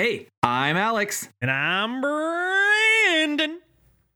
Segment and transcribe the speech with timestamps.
[0.00, 1.28] Hey, I'm Alex.
[1.42, 3.60] And I'm Brandon.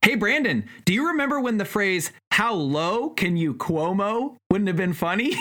[0.01, 4.79] Hey, Brandon, do you remember when the phrase, how low can you Cuomo, wouldn't have
[4.79, 5.35] been funny?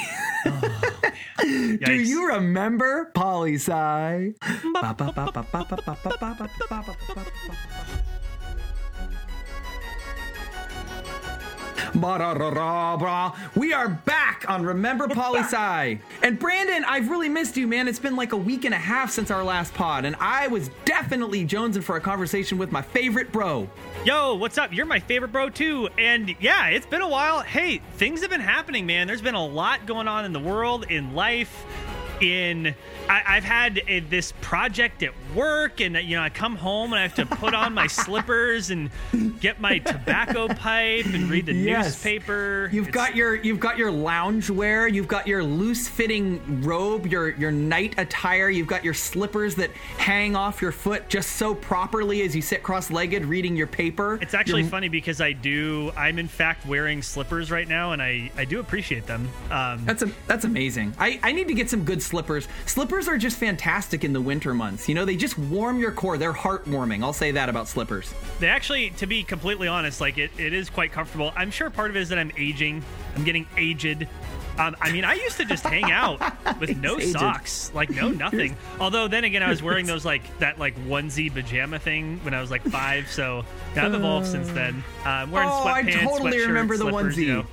[0.45, 4.33] Oh, do you remember poli sci?
[13.55, 15.99] We are back on Remember Poli Sci.
[16.23, 17.87] And Brandon, I've really missed you, man.
[17.87, 20.69] It's been like a week and a half since our last pod, and I was
[20.85, 23.69] definitely jonesing for a conversation with my favorite bro.
[24.05, 24.73] Yo, what's up?
[24.73, 25.87] You're my favorite bro too.
[25.97, 27.41] And yeah, it's been a while.
[27.41, 29.07] Hey, things have been happening, man.
[29.07, 31.65] There's been a lot going on in the world, in life
[32.23, 32.73] in
[33.09, 36.99] I, have had a, this project at work, and you know I come home and
[36.99, 38.89] I have to put on my slippers and
[39.39, 41.85] get my tobacco pipe and read the yes.
[41.85, 42.69] newspaper.
[42.71, 47.07] You've it's, got your you've got your lounge wear, you've got your loose fitting robe,
[47.07, 51.53] your your night attire, you've got your slippers that hang off your foot just so
[51.53, 54.17] properly as you sit cross legged reading your paper.
[54.21, 58.31] It's actually funny because I do I'm in fact wearing slippers right now, and I
[58.37, 59.29] I do appreciate them.
[59.51, 60.93] Um, that's a that's amazing.
[60.97, 62.12] I I need to get some good slippers.
[62.13, 64.87] Slippers Slippers are just fantastic in the winter months.
[64.87, 66.15] You know, they just warm your core.
[66.19, 67.01] They're heartwarming.
[67.01, 68.13] I'll say that about slippers.
[68.39, 71.33] They actually, to be completely honest, like it, it is quite comfortable.
[71.35, 72.83] I'm sure part of it is that I'm aging.
[73.15, 74.07] I'm getting aged.
[74.59, 76.19] Um, I mean, I used to just hang out
[76.59, 77.13] with no aged.
[77.13, 78.55] socks, like no nothing.
[78.79, 82.41] Although then again, I was wearing those like that like onesie pajama thing when I
[82.41, 83.09] was like five.
[83.09, 83.43] So
[83.75, 84.83] I've evolved uh, since then.
[85.03, 87.17] Uh, I'm wearing oh, sweatpants, I totally remember the onesie.
[87.17, 87.45] You know.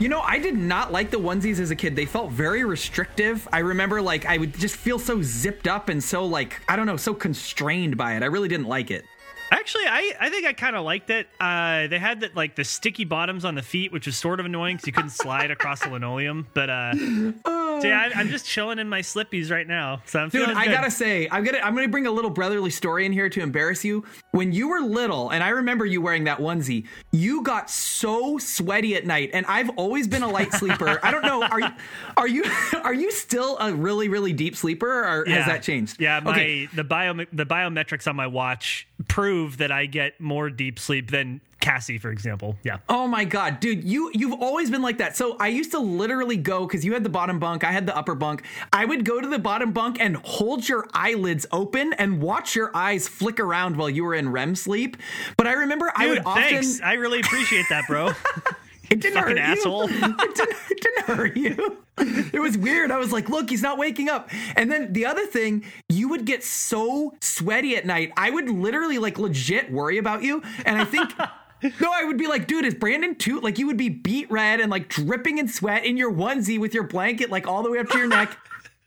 [0.00, 1.94] You know, I did not like the onesies as a kid.
[1.94, 3.46] They felt very restrictive.
[3.52, 6.86] I remember like I would just feel so zipped up and so like I don't
[6.86, 8.22] know, so constrained by it.
[8.22, 9.04] I really didn't like it.
[9.50, 11.26] Actually, I, I think I kind of liked it.
[11.40, 14.46] Uh, they had that like the sticky bottoms on the feet, which was sort of
[14.46, 16.46] annoying because you couldn't slide across the linoleum.
[16.54, 20.02] But uh, so yeah, I, am just chilling in my slippies right now.
[20.06, 23.06] So I'm Dude, I gotta say, I'm gonna I'm gonna bring a little brotherly story
[23.06, 24.04] in here to embarrass you.
[24.30, 28.94] When you were little, and I remember you wearing that onesie, you got so sweaty
[28.94, 31.00] at night, and I've always been a light sleeper.
[31.02, 31.70] I don't know, are you
[32.16, 32.44] are you
[32.84, 35.36] are you still a really really deep sleeper, or yeah.
[35.36, 36.00] has that changed?
[36.00, 36.66] Yeah, my okay.
[36.66, 41.40] the bio the biometrics on my watch prove that I get more deep sleep than
[41.60, 42.56] Cassie, for example.
[42.62, 42.78] Yeah.
[42.88, 45.16] Oh my god, dude, you you've always been like that.
[45.16, 47.96] So I used to literally go because you had the bottom bunk, I had the
[47.96, 48.42] upper bunk.
[48.72, 52.70] I would go to the bottom bunk and hold your eyelids open and watch your
[52.74, 54.96] eyes flick around while you were in REM sleep.
[55.36, 56.76] But I remember dude, I would thanks.
[56.76, 56.88] often.
[56.88, 58.12] I really appreciate that, bro.
[58.90, 59.88] It didn't Fucking hurt asshole.
[59.90, 59.98] you.
[60.18, 61.78] It didn't, it didn't hurt you.
[62.32, 62.90] It was weird.
[62.90, 64.30] I was like, look, he's not waking up.
[64.56, 68.10] And then the other thing, you would get so sweaty at night.
[68.16, 70.42] I would literally like legit worry about you.
[70.64, 71.12] And I think
[71.80, 73.38] no, I would be like, dude, is Brandon too?
[73.40, 76.72] Like, you would be beet red and like dripping in sweat in your onesie with
[76.72, 78.34] your blanket like all the way up to your neck.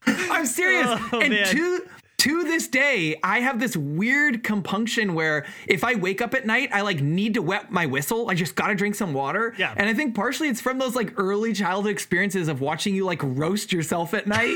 [0.08, 0.88] I'm serious.
[1.14, 1.46] Oh, and man.
[1.48, 1.86] to
[2.24, 6.70] to this day, I have this weird compunction where if I wake up at night,
[6.72, 8.30] I like need to wet my whistle.
[8.30, 9.54] I just gotta drink some water.
[9.58, 9.74] Yeah.
[9.76, 13.20] And I think partially it's from those like early childhood experiences of watching you like
[13.22, 14.56] roast yourself at night.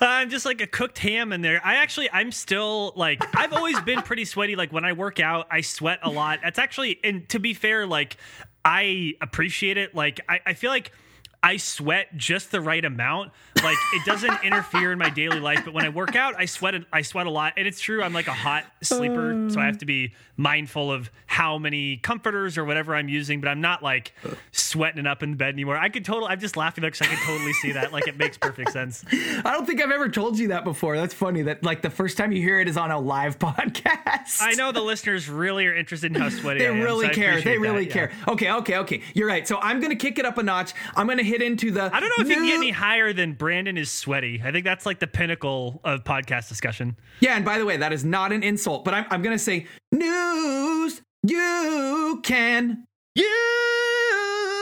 [0.00, 1.64] I'm uh, just like a cooked ham in there.
[1.64, 4.56] I actually, I'm still like, I've always been pretty sweaty.
[4.56, 6.40] Like when I work out, I sweat a lot.
[6.42, 8.16] That's actually, and to be fair, like
[8.64, 9.94] I appreciate it.
[9.94, 10.90] Like I, I feel like
[11.44, 13.30] I sweat just the right amount.
[13.62, 16.74] Like it doesn't interfere in my daily life, but when I work out, I sweat.
[16.92, 18.02] I sweat a lot, and it's true.
[18.02, 22.58] I'm like a hot sleeper, so I have to be mindful of how many comforters
[22.58, 23.40] or whatever I'm using.
[23.40, 24.12] But I'm not like
[24.52, 25.76] sweating it up in bed anymore.
[25.76, 26.30] I could totally.
[26.30, 27.92] I'm just laughing because I can totally see that.
[27.92, 29.04] Like it makes perfect sense.
[29.12, 30.96] I don't think I've ever told you that before.
[30.96, 31.42] That's funny.
[31.42, 34.40] That like the first time you hear it is on a live podcast.
[34.40, 36.60] I know the listeners really are interested in how sweaty.
[36.60, 37.40] they I am, really so care.
[37.40, 38.12] They really that, care.
[38.26, 38.32] Yeah.
[38.32, 39.02] Okay, okay, okay.
[39.14, 39.46] You're right.
[39.46, 40.72] So I'm gonna kick it up a notch.
[40.94, 41.94] I'm gonna hit into the.
[41.94, 42.34] I don't know if new...
[42.34, 44.42] you can get any higher than Brandon is sweaty.
[44.44, 46.96] I think that's like the pinnacle of podcast discussion.
[47.20, 49.68] Yeah, and by the way, that is not an insult, but I'm, I'm gonna say
[49.92, 52.84] news you can.
[53.14, 54.55] You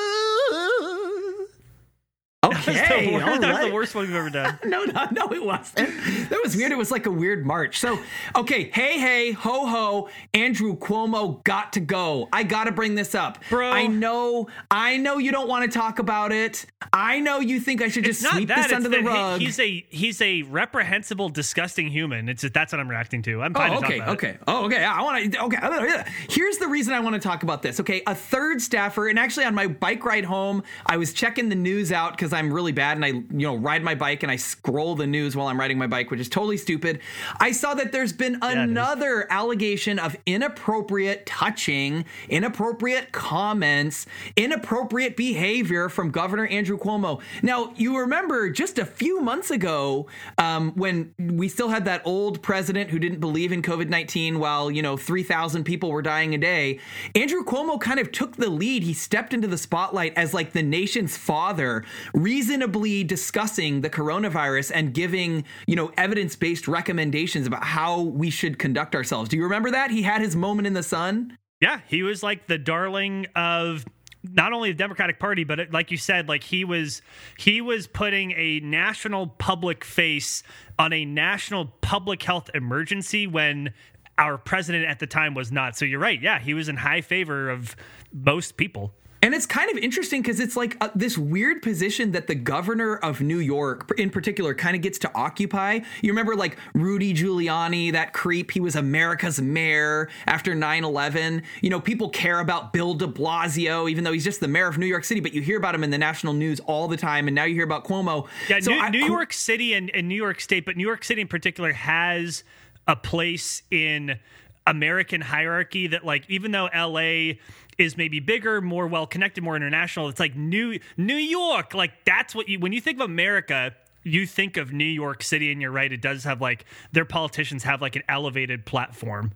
[2.44, 4.59] Okay, that was, the, that was the worst one we've ever done.
[4.65, 5.88] no, no, no, it wasn't.
[6.31, 6.72] That was weird.
[6.72, 7.78] It was like a weird march.
[7.78, 7.99] So,
[8.36, 10.09] okay, hey, hey, ho, ho.
[10.33, 12.28] Andrew Cuomo got to go.
[12.33, 13.71] I got to bring this up, bro.
[13.71, 16.66] I know, I know you don't want to talk about it.
[16.92, 19.41] I know you think I should just sweep this under the rug.
[19.41, 22.28] He's a he's a reprehensible, disgusting human.
[22.28, 23.42] It's that's what I'm reacting to.
[23.42, 24.41] I'm fine oh, oh, okay, okay, it.
[24.47, 24.84] oh, okay.
[24.84, 25.42] I want to.
[25.45, 27.80] Okay, here's the reason I want to talk about this.
[27.80, 31.54] Okay, a third staffer, and actually on my bike ride home, I was checking the
[31.54, 34.36] news out because I'm really bad and I, you know, ride my bike and I
[34.36, 37.01] scroll the news while I'm riding my bike, which is totally stupid.
[37.41, 46.10] I saw that there's been another allegation of inappropriate touching, inappropriate comments, inappropriate behavior from
[46.10, 47.21] Governor Andrew Cuomo.
[47.42, 50.07] Now, you remember just a few months ago
[50.39, 54.71] um, when we still had that old president who didn't believe in COVID 19 while,
[54.71, 56.80] you know, 3,000 people were dying a day.
[57.15, 58.83] Andrew Cuomo kind of took the lead.
[58.83, 61.84] He stepped into the spotlight as like the nation's father,
[62.24, 68.59] reasonably discussing the coronavirus and giving, you know, evidence based recommendations about how we should
[68.59, 69.28] conduct ourselves.
[69.28, 69.91] Do you remember that?
[69.91, 71.36] He had his moment in the sun.
[71.60, 73.84] Yeah, he was like the darling of
[74.22, 77.03] not only the Democratic Party, but it, like you said, like he was
[77.36, 80.42] he was putting a national public face
[80.78, 83.74] on a national public health emergency when
[84.16, 85.77] our president at the time was not.
[85.77, 86.20] So you're right.
[86.20, 87.77] Yeah, he was in high favor of
[88.12, 88.94] most people.
[89.24, 92.97] And it's kind of interesting because it's like uh, this weird position that the governor
[92.97, 95.80] of New York, in particular, kind of gets to occupy.
[96.03, 101.42] You remember, like Rudy Giuliani, that creep, he was America's mayor after 9 11.
[101.62, 104.76] You know, people care about Bill de Blasio, even though he's just the mayor of
[104.76, 107.27] New York City, but you hear about him in the national news all the time.
[107.27, 108.28] And now you hear about Cuomo.
[108.50, 111.03] Yeah, so New, I, New York City and, and New York State, but New York
[111.03, 112.44] City in particular has
[112.86, 114.18] a place in
[114.66, 117.34] American hierarchy that, like, even though LA
[117.78, 120.09] is maybe bigger, more well connected, more international.
[120.09, 121.74] It's like New New York.
[121.74, 125.50] Like that's what you when you think of America, you think of New York City,
[125.53, 125.92] and you're right.
[125.92, 129.32] It does have like their politicians have like an elevated platform.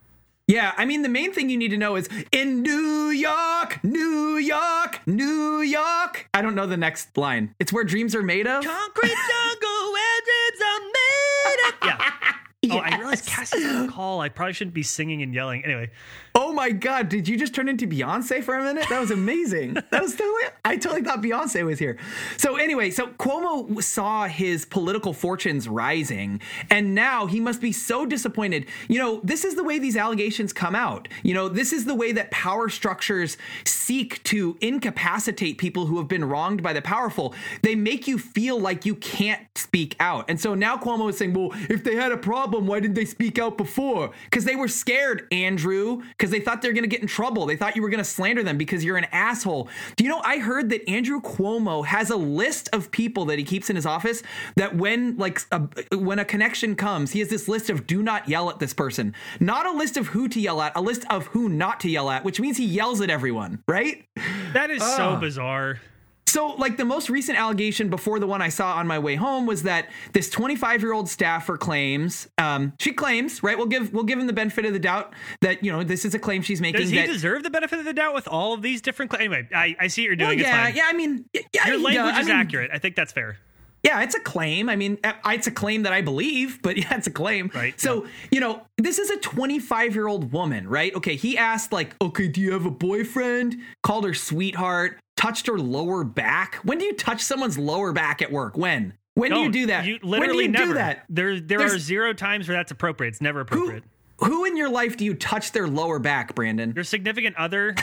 [0.49, 4.39] Yeah, I mean, the main thing you need to know is in New York, New
[4.39, 6.27] York, New York.
[6.33, 7.55] I don't know the next line.
[7.59, 8.65] It's where dreams are made of.
[8.65, 11.75] Concrete jungle where dreams are made of.
[11.85, 11.99] Yeah.
[11.99, 12.25] Yes.
[12.71, 14.21] Oh, I realized Cassie's on the call.
[14.21, 15.65] I probably shouldn't be singing and yelling.
[15.65, 15.91] Anyway,
[16.41, 17.09] Oh my God!
[17.09, 18.89] Did you just turn into Beyonce for a minute?
[18.89, 19.75] That was amazing.
[19.91, 20.45] that was totally.
[20.65, 21.99] I totally thought Beyonce was here.
[22.37, 26.41] So anyway, so Cuomo saw his political fortunes rising,
[26.71, 28.67] and now he must be so disappointed.
[28.87, 31.09] You know, this is the way these allegations come out.
[31.25, 36.07] You know, this is the way that power structures seek to incapacitate people who have
[36.07, 37.35] been wronged by the powerful.
[37.63, 41.33] They make you feel like you can't speak out, and so now Cuomo is saying,
[41.33, 44.13] "Well, if they had a problem, why didn't they speak out before?
[44.27, 47.47] Because they were scared, Andrew." Because they thought they're going to get in trouble.
[47.47, 49.69] They thought you were going to slander them because you're an asshole.
[49.97, 50.21] Do you know?
[50.23, 53.87] I heard that Andrew Cuomo has a list of people that he keeps in his
[53.87, 54.23] office
[54.57, 55.61] that when like a,
[55.97, 59.15] when a connection comes, he has this list of do not yell at this person.
[59.41, 62.11] Not a list of who to yell at, a list of who not to yell
[62.11, 63.63] at, which means he yells at everyone.
[63.67, 64.05] Right?
[64.53, 64.97] That is uh.
[64.97, 65.81] so bizarre.
[66.29, 69.47] So, like the most recent allegation before the one I saw on my way home
[69.47, 73.57] was that this 25 year old staffer claims, um, she claims, right?
[73.57, 76.15] We'll give we'll give him the benefit of the doubt that you know this is
[76.15, 76.83] a claim she's making.
[76.83, 79.23] Does he that, deserve the benefit of the doubt with all of these different claims?
[79.23, 80.39] Anyway, I, I see what you're doing.
[80.39, 80.83] Well, yeah, yeah.
[80.87, 82.71] I mean, yeah, your language uh, is I mean, accurate.
[82.75, 83.39] I think that's fair.
[83.85, 84.69] Yeah, it's a claim.
[84.69, 87.51] I mean, uh, it's a claim that I believe, but yeah, it's a claim.
[87.55, 87.81] Right.
[87.81, 88.11] So, yeah.
[88.33, 90.95] you know, this is a 25 year old woman, right?
[90.95, 91.17] Okay.
[91.17, 93.57] He asked, like, okay, do you have a boyfriend?
[93.83, 96.55] Called her sweetheart, touched her lower back.
[96.63, 98.57] When do you touch someone's lower back at work?
[98.57, 98.95] When?
[99.15, 99.51] When Don't.
[99.51, 99.85] do you do that?
[99.85, 100.67] You literally when do you never.
[100.67, 101.05] do that?
[101.09, 103.11] There, there There's, are zero times where that's appropriate.
[103.11, 103.83] It's never appropriate.
[104.19, 106.73] Who, who in your life do you touch their lower back, Brandon?
[106.73, 107.75] Your significant other.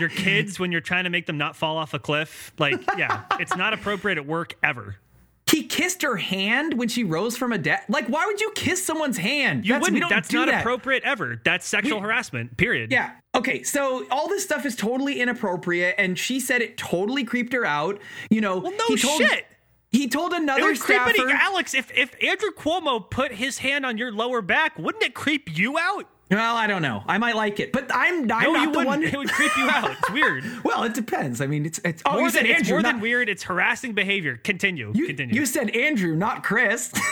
[0.00, 2.52] your kids when you're trying to make them not fall off a cliff.
[2.58, 4.96] Like, yeah, it's not appropriate at work ever.
[5.54, 7.84] He kissed her hand when she rose from a death.
[7.88, 9.64] Like, why would you kiss someone's hand?
[9.64, 10.08] You That's, wouldn't.
[10.10, 10.62] That's not that.
[10.62, 11.40] appropriate ever.
[11.44, 12.56] That's sexual We- harassment.
[12.56, 12.90] Period.
[12.90, 13.12] Yeah.
[13.36, 13.62] Okay.
[13.62, 18.00] So all this stuff is totally inappropriate, and she said it totally creeped her out.
[18.30, 18.58] You know.
[18.58, 19.46] Well, no he told, shit.
[19.92, 21.22] He told It another creep staffer.
[21.22, 21.72] any- Alex.
[21.72, 25.78] If if Andrew Cuomo put his hand on your lower back, wouldn't it creep you
[25.78, 26.08] out?
[26.34, 27.02] Well, I don't know.
[27.06, 28.86] I might like it, but I'm, I'm No, not you the wouldn't.
[28.86, 29.02] one.
[29.02, 29.90] It would creep you out.
[29.92, 30.44] It's weird.
[30.64, 31.40] well, it depends.
[31.40, 33.28] I mean, it's it's oh, more you than, said Andrew, more not, than weird.
[33.28, 34.36] It's harassing behavior.
[34.42, 34.92] Continue.
[34.94, 35.34] You, Continue.
[35.34, 36.92] you said Andrew, not Chris.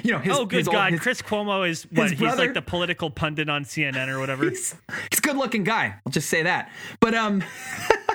[0.04, 0.18] you know.
[0.18, 0.92] His, oh, good his old- God.
[0.92, 2.10] his- Chris Cuomo is what?
[2.10, 4.48] He's brother- like the political pundit on CNN or whatever.
[4.48, 4.74] He's,
[5.10, 5.94] he's a good looking guy.
[6.06, 6.70] I'll just say that.
[7.00, 7.42] But um.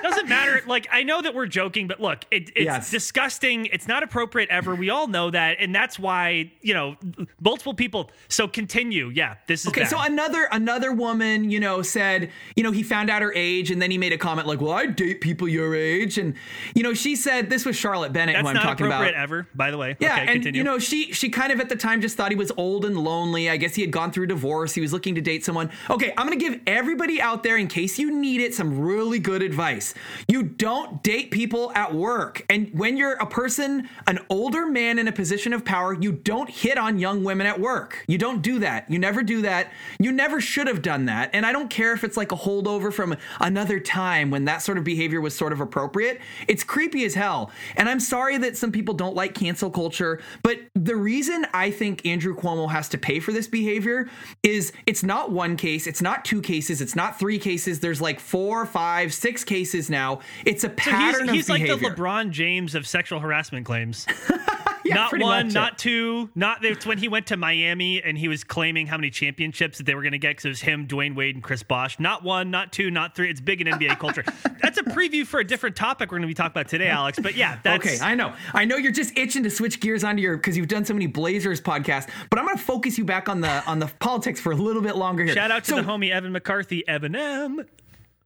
[0.00, 0.62] doesn't matter.
[0.66, 2.90] Like I know that we're joking, but look, it, it's Yes.
[2.90, 3.66] disgusting.
[3.66, 4.76] It's not appropriate ever.
[4.76, 6.96] We all know that, and that's why you know
[7.40, 8.10] multiple people.
[8.28, 9.10] So continue.
[9.12, 9.90] Yeah, this is Okay, bad.
[9.90, 13.82] so another another woman, you know, said, you know, he found out her age, and
[13.82, 16.34] then he made a comment like, "Well, I date people your age," and
[16.76, 19.22] you know, she said this was Charlotte Bennett that's who I'm not talking appropriate about.
[19.22, 19.48] ever.
[19.56, 19.96] By the way.
[19.98, 20.58] Yeah, okay, and continue.
[20.58, 22.96] you know, she she kind of at the time just thought he was old and
[22.96, 23.50] lonely.
[23.50, 24.74] I guess he had gone through divorce.
[24.74, 25.70] He was looking to date someone.
[25.90, 29.42] Okay, I'm gonna give everybody out there, in case you need it, some really good
[29.42, 29.58] advice.
[29.58, 29.94] advice.
[30.28, 32.44] You don't date people at work.
[32.48, 36.48] And when you're a person, an older man in a position of power, you don't
[36.48, 38.04] hit on young women at work.
[38.06, 38.88] You don't do that.
[38.88, 39.72] You never do that.
[39.98, 41.30] You never should have done that.
[41.32, 44.78] And I don't care if it's like a holdover from another time when that sort
[44.78, 46.20] of behavior was sort of appropriate.
[46.46, 47.50] It's creepy as hell.
[47.76, 52.06] And I'm sorry that some people don't like cancel culture, but the reason I think
[52.06, 54.08] Andrew Cuomo has to pay for this behavior
[54.44, 57.80] is it's not one case, it's not two cases, it's not three cases.
[57.80, 60.20] There's like four, five, six cases now.
[60.44, 64.06] It's a pattern so he's, he's like the LeBron James of sexual harassment claims.
[64.88, 65.78] Yeah, not one, not it.
[65.78, 69.78] two, not it's when he went to Miami and he was claiming how many championships
[69.78, 71.98] that they were going to get because it was him, Dwyane Wade, and Chris Bosh.
[72.00, 73.30] Not one, not two, not three.
[73.30, 74.24] It's big in NBA culture.
[74.62, 77.18] That's a preview for a different topic we're going to be talking about today, Alex.
[77.20, 78.32] But yeah, that's Okay, I know.
[78.54, 81.06] I know you're just itching to switch gears onto your because you've done so many
[81.06, 84.52] Blazers podcasts, but I'm going to focus you back on the on the politics for
[84.52, 85.34] a little bit longer here.
[85.34, 87.64] shout out to So- the homie Evan McCarthy, Evan M.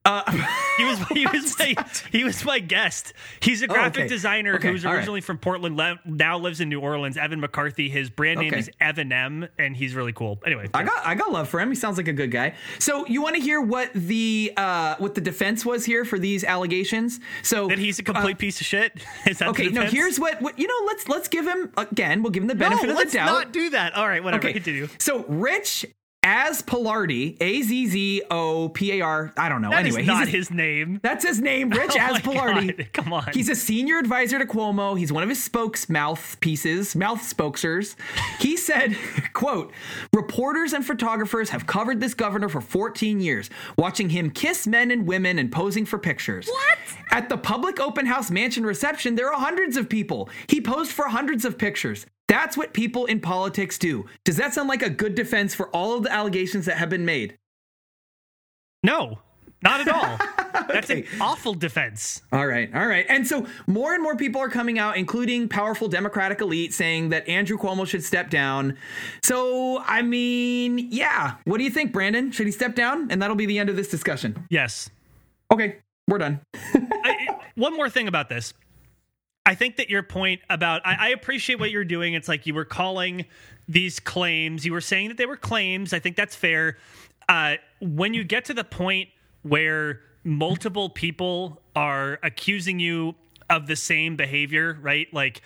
[0.78, 1.74] he was he was my
[2.10, 3.12] he was my guest.
[3.40, 4.08] He's a graphic Oh, okay.
[4.08, 4.98] designer Okay, who's all right.
[4.98, 7.16] originally from Portland, le- now lives in New Orleans.
[7.16, 7.88] Evan McCarthy.
[7.88, 8.58] His brand name Okay.
[8.58, 10.40] is Evan M, and he's really cool.
[10.44, 11.68] Anyway, I got I got love for him.
[11.68, 12.54] He sounds like a good guy.
[12.80, 16.42] So you want to hear what the uh, what the defense was here for these
[16.42, 17.20] allegations?
[17.44, 18.92] So that he's a complete piece of shit.
[19.26, 19.68] Is that uh, okay.
[19.68, 20.86] No, here's what, what you know.
[20.86, 22.22] Let's let's give him again.
[22.24, 22.68] We'll give him the no.
[22.68, 23.26] benefit of Let's the doubt.
[23.26, 23.94] not do that.
[23.94, 24.42] All right, whatever.
[24.48, 24.52] okay.
[24.54, 24.88] Continue.
[24.98, 25.86] So Rich
[26.24, 29.32] Azzopardi, A Z Z O P A R.
[29.36, 29.70] I don't know.
[29.70, 31.00] That is anyway, not he's a- his name.
[31.02, 32.76] That's his name, Rich Oh Azzopardi.
[32.76, 33.24] God, come on.
[33.34, 34.98] He's a senior advisor to Cuomo.
[34.98, 37.96] He's one of his spokes mouthpieces, mouth spokesers.
[38.38, 38.96] He said,
[39.32, 39.72] quote,
[40.12, 45.06] reporters and photographers have covered this governor for 14 years, watching him kiss men and
[45.06, 46.46] women and posing for pictures.
[46.46, 46.78] What?
[47.10, 50.28] At the public open house mansion reception, there are hundreds of people.
[50.46, 52.06] He posed for hundreds of pictures.
[52.32, 54.06] That's what people in politics do.
[54.24, 57.04] Does that sound like a good defense for all of the allegations that have been
[57.04, 57.36] made?
[58.82, 59.18] No,
[59.62, 60.64] not at all.
[60.72, 62.22] That's an awful defense.
[62.32, 63.04] All right, all right.
[63.10, 67.28] And so more and more people are coming out, including powerful Democratic elite, saying that
[67.28, 68.78] Andrew Cuomo should step down.
[69.22, 71.34] So, I mean, yeah.
[71.44, 72.32] What do you think, Brandon?
[72.32, 73.10] Should he step down?
[73.10, 74.46] And that'll be the end of this discussion.
[74.48, 74.88] Yes.
[75.50, 76.40] Okay, we're done.
[76.54, 78.54] I, one more thing about this.
[79.44, 82.14] I think that your point about I, I appreciate what you're doing.
[82.14, 83.26] It's like you were calling
[83.68, 84.64] these claims.
[84.64, 85.92] You were saying that they were claims.
[85.92, 86.76] I think that's fair.
[87.28, 89.08] Uh, when you get to the point
[89.42, 93.14] where multiple people are accusing you
[93.50, 95.12] of the same behavior, right?
[95.12, 95.42] Like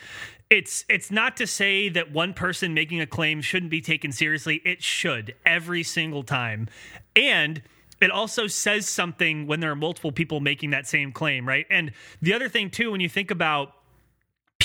[0.51, 4.61] it's it's not to say that one person making a claim shouldn't be taken seriously.
[4.65, 6.69] It should every single time.
[7.15, 7.63] And
[8.01, 11.67] it also says something when there are multiple people making that same claim, right?
[11.71, 13.73] And the other thing too when you think about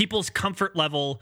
[0.01, 1.22] people's comfort level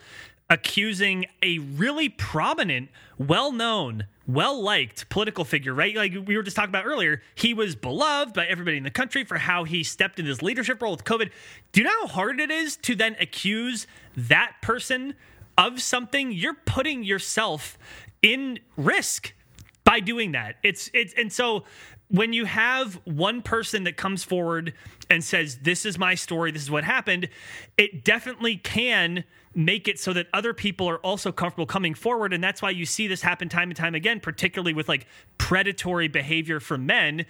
[0.49, 5.93] accusing a really prominent, well known, well liked political figure, right?
[5.93, 9.25] Like we were just talking about earlier, he was beloved by everybody in the country
[9.25, 11.29] for how he stepped in his leadership role with COVID.
[11.73, 15.13] Do you know how hard it is to then accuse that person
[15.57, 16.31] of something?
[16.31, 17.77] You're putting yourself
[18.21, 19.33] in risk
[19.89, 20.57] by doing that.
[20.61, 21.63] It's it's and so
[22.09, 24.75] when you have one person that comes forward
[25.09, 27.27] and says this is my story, this is what happened,
[27.75, 29.23] it definitely can
[29.55, 32.85] make it so that other people are also comfortable coming forward and that's why you
[32.85, 37.25] see this happen time and time again particularly with like predatory behavior from men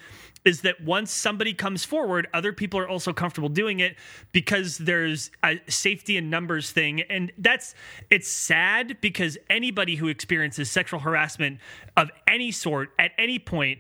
[0.46, 3.96] is that once somebody comes forward other people are also comfortable doing it
[4.32, 7.74] because there's a safety in numbers thing and that's
[8.10, 11.58] it's sad because anybody who experiences sexual harassment
[11.96, 13.80] of any sort at any point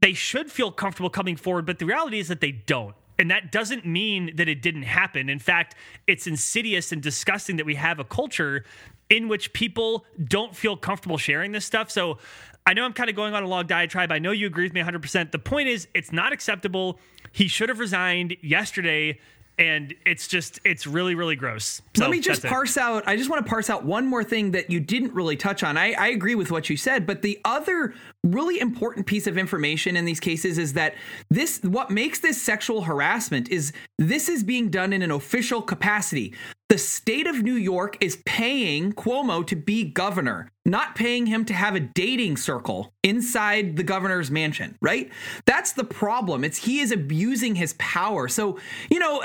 [0.00, 2.94] they should feel comfortable coming forward, but the reality is that they don't.
[3.18, 5.28] And that doesn't mean that it didn't happen.
[5.28, 5.74] In fact,
[6.06, 8.64] it's insidious and disgusting that we have a culture
[9.10, 11.90] in which people don't feel comfortable sharing this stuff.
[11.90, 12.18] So
[12.66, 14.12] I know I'm kind of going on a long diatribe.
[14.12, 15.32] I know you agree with me 100%.
[15.32, 17.00] The point is, it's not acceptable.
[17.32, 19.18] He should have resigned yesterday.
[19.58, 21.82] And it's just, it's really, really gross.
[21.96, 22.54] So Let me just that's it.
[22.54, 23.02] parse out.
[23.08, 25.76] I just want to parse out one more thing that you didn't really touch on.
[25.76, 29.96] I, I agree with what you said, but the other really important piece of information
[29.96, 30.94] in these cases is that
[31.30, 36.34] this what makes this sexual harassment is this is being done in an official capacity.
[36.68, 41.54] The state of New York is paying Cuomo to be governor, not paying him to
[41.54, 45.10] have a dating circle inside the governor's mansion, right?
[45.46, 46.44] That's the problem.
[46.44, 48.28] It's he is abusing his power.
[48.28, 48.58] So,
[48.90, 49.24] you know,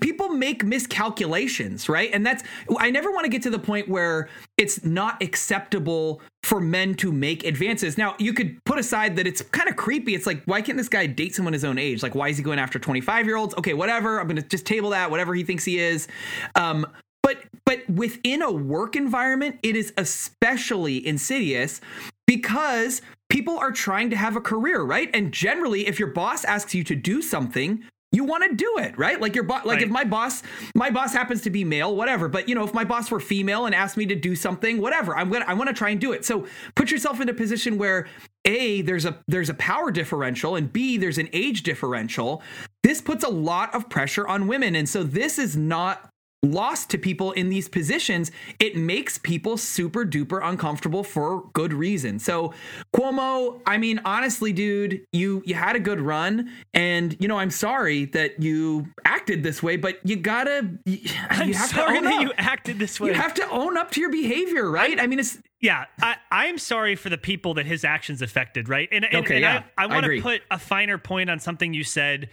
[0.00, 2.10] people make miscalculations, right?
[2.12, 2.42] And that's
[2.78, 7.10] I never want to get to the point where it's not acceptable for men to
[7.10, 7.96] make advances.
[7.96, 10.14] Now, you could put aside that it's kind of creepy.
[10.14, 12.02] It's like, why can't this guy date someone his own age?
[12.02, 13.54] Like, why is he going after 25 year olds?
[13.56, 14.20] Okay, whatever.
[14.20, 16.06] I'm going to just table that, whatever he thinks he is.
[16.54, 16.86] Um,
[17.22, 21.80] but but within a work environment, it is especially insidious
[22.26, 23.00] because
[23.30, 25.10] people are trying to have a career, right?
[25.14, 27.82] And generally, if your boss asks you to do something,
[28.14, 29.20] you want to do it, right?
[29.20, 29.84] Like your boss, like Right.
[29.84, 30.42] if my boss,
[30.74, 32.28] my boss happens to be male, whatever.
[32.28, 35.16] But you know, if my boss were female and asked me to do something, whatever,
[35.16, 36.24] I'm gonna, I want to try and do it.
[36.24, 38.06] So put yourself in a position where
[38.44, 42.42] a there's a there's a power differential and b there's an age differential.
[42.82, 46.10] This puts a lot of pressure on women, and so this is not
[46.44, 52.18] lost to people in these positions, it makes people super duper uncomfortable for good reason.
[52.18, 52.52] So
[52.94, 57.50] Cuomo, I mean, honestly, dude, you you had a good run, and you know, I'm
[57.50, 60.98] sorry that you acted this way, but you gotta, you,
[61.30, 62.22] I'm you have sorry to own that up.
[62.22, 63.08] you acted this way.
[63.08, 65.00] You have to own up to your behavior, right?
[65.00, 68.88] I mean, it's Yeah, I, I'm sorry for the people that his actions affected, right?
[68.92, 71.38] And, and, Okay, and yeah, I, I I want to put a finer point on
[71.40, 72.28] something you said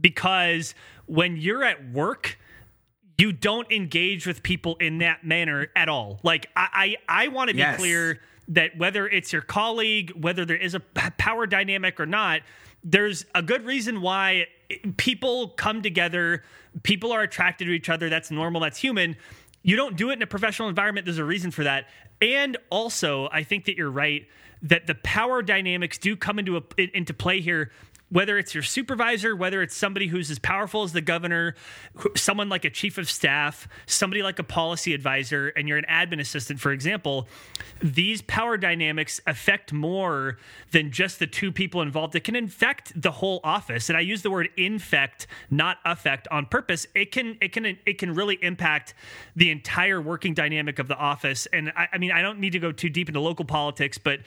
[0.00, 0.74] because
[1.06, 2.38] when you're at work,
[3.22, 6.18] you don't engage with people in that manner at all.
[6.24, 7.76] Like I, I, I want to be Yes.
[7.76, 12.40] clear that whether it's your colleague, whether there is a power dynamic or not,
[12.82, 14.48] there's a good reason why
[14.96, 16.42] people come together.
[16.82, 18.08] People are attracted to each other.
[18.08, 18.60] That's normal.
[18.60, 19.16] That's human.
[19.62, 21.06] You don't do it in a professional environment.
[21.06, 21.86] There's a reason for that.
[22.20, 24.26] And also, I think that you're right
[24.62, 26.62] that the power dynamics do come into a,
[26.96, 27.70] into play here
[28.12, 31.54] whether it's your supervisor, whether it's somebody who's as powerful as the governor,
[32.14, 36.20] someone like a chief of staff, somebody like a policy advisor, and you're an admin
[36.20, 37.26] assistant, for example,
[37.82, 40.36] these power dynamics affect more
[40.72, 42.14] than just the two people involved.
[42.14, 43.88] It can infect the whole office.
[43.88, 46.86] And I use the word infect, not affect on purpose.
[46.94, 48.92] It can it can it can really impact
[49.36, 51.46] the entire working dynamic of the office.
[51.46, 54.20] And I, I mean, I don't need to go too deep into local politics, but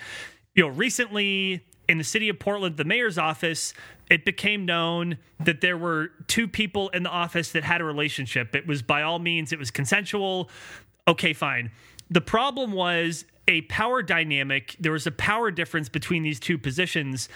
[0.56, 3.74] you know, recently in the city of Portland, the mayor's office,
[4.10, 8.56] it became known that there were two people in the office that had a relationship.
[8.56, 10.50] It was by all means, it was consensual.
[11.08, 11.72] Okay, fine.
[12.10, 14.76] The problem was a power dynamic.
[14.80, 17.30] There was a power difference between these two positions.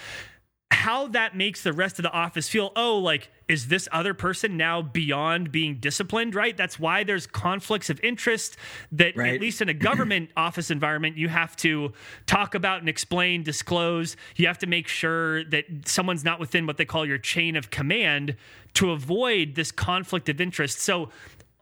[0.72, 4.56] How that makes the rest of the office feel, oh, like, is this other person
[4.56, 6.56] now beyond being disciplined, right?
[6.56, 8.56] That's why there's conflicts of interest
[8.92, 9.34] that, Right.
[9.34, 11.92] at least in a government office environment, you have to
[12.28, 14.16] talk about and explain, disclose.
[14.36, 17.72] You have to make sure that someone's not within what they call your chain of
[17.72, 18.36] command
[18.76, 20.80] to avoid this conflict of interest.
[20.80, 21.10] So,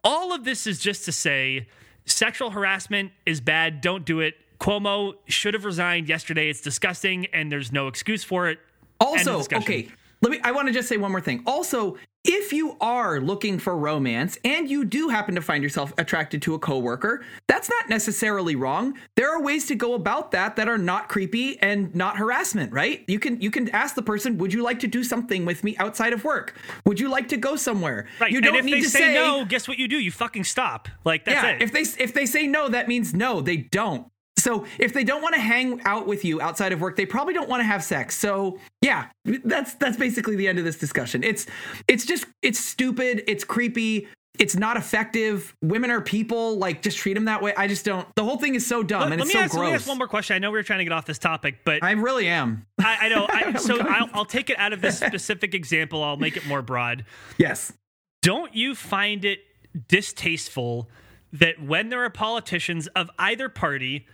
[0.04, 1.68] all of this is just to say
[2.06, 3.80] sexual harassment is bad.
[3.82, 4.36] Don't do it.
[4.60, 6.50] Cuomo should have resigned yesterday.
[6.50, 8.60] It's disgusting, and there's no excuse for it.
[9.00, 9.90] Also, okay,
[10.22, 11.44] let me I want to just say one more thing.
[11.46, 16.42] Also, if you are looking for romance and you do happen to find yourself attracted
[16.42, 18.98] to a coworker, that's not necessarily wrong.
[19.16, 23.06] There are ways to go about that that are not creepy and not harassment, right?
[23.08, 25.78] You can you can ask the person, "Would you like to do something with me
[25.78, 26.56] outside of work?
[26.86, 28.32] Would you like to go somewhere?" Right.
[28.32, 29.98] You don't need to say, no, guess what you do?
[29.98, 30.90] You fucking stop.
[31.06, 31.62] Like that's yeah, it.
[31.62, 34.08] if they if they say no, that means no, they don't.
[34.38, 37.34] So if they don't want to hang out with you outside of work, they probably
[37.34, 38.16] don't want to have sex.
[38.18, 41.24] So yeah, that's that's basically the end of this discussion.
[41.24, 41.48] It's
[41.88, 44.08] it's just it's stupid, it's creepy,
[44.40, 45.56] it's not effective.
[45.62, 47.54] Women are people, like just treat them that way.
[47.56, 48.08] I just don't.
[48.16, 49.88] The whole thing is so dumb let, and it's me so ask, let me ask
[49.88, 50.36] one more question.
[50.36, 52.66] I know we were trying to get off this topic, but I really am.
[52.80, 53.26] I, I know.
[53.28, 56.04] I, so I'll, I'll take it out of this specific example.
[56.04, 57.06] I'll make it more broad.
[57.38, 57.74] Yes.
[58.22, 59.40] Don't you find it
[59.88, 60.90] distasteful
[61.34, 64.06] that when there are politicians of either party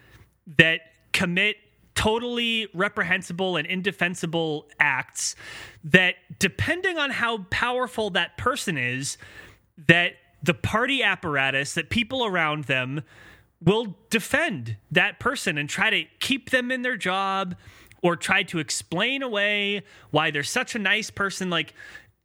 [0.58, 1.58] that commit
[1.96, 5.36] totally reprehensible and indefensible acts
[5.84, 9.18] that depending on how powerful that person is
[9.88, 13.04] that the party apparatus that people around them
[13.64, 17.56] will defend that person and try to keep them in their job
[18.02, 21.50] or try to explain away why they're such a nice person.
[21.50, 21.74] Like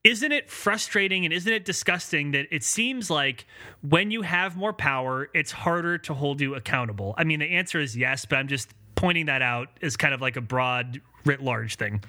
[0.05, 3.47] isn't it frustrating and isn't it disgusting that it seems like
[3.83, 7.15] when you have more power it's harder to hold you accountable?
[7.19, 10.21] I mean the answer is yes but i'm just pointing that out as kind of
[10.21, 12.03] like a broad writ large thing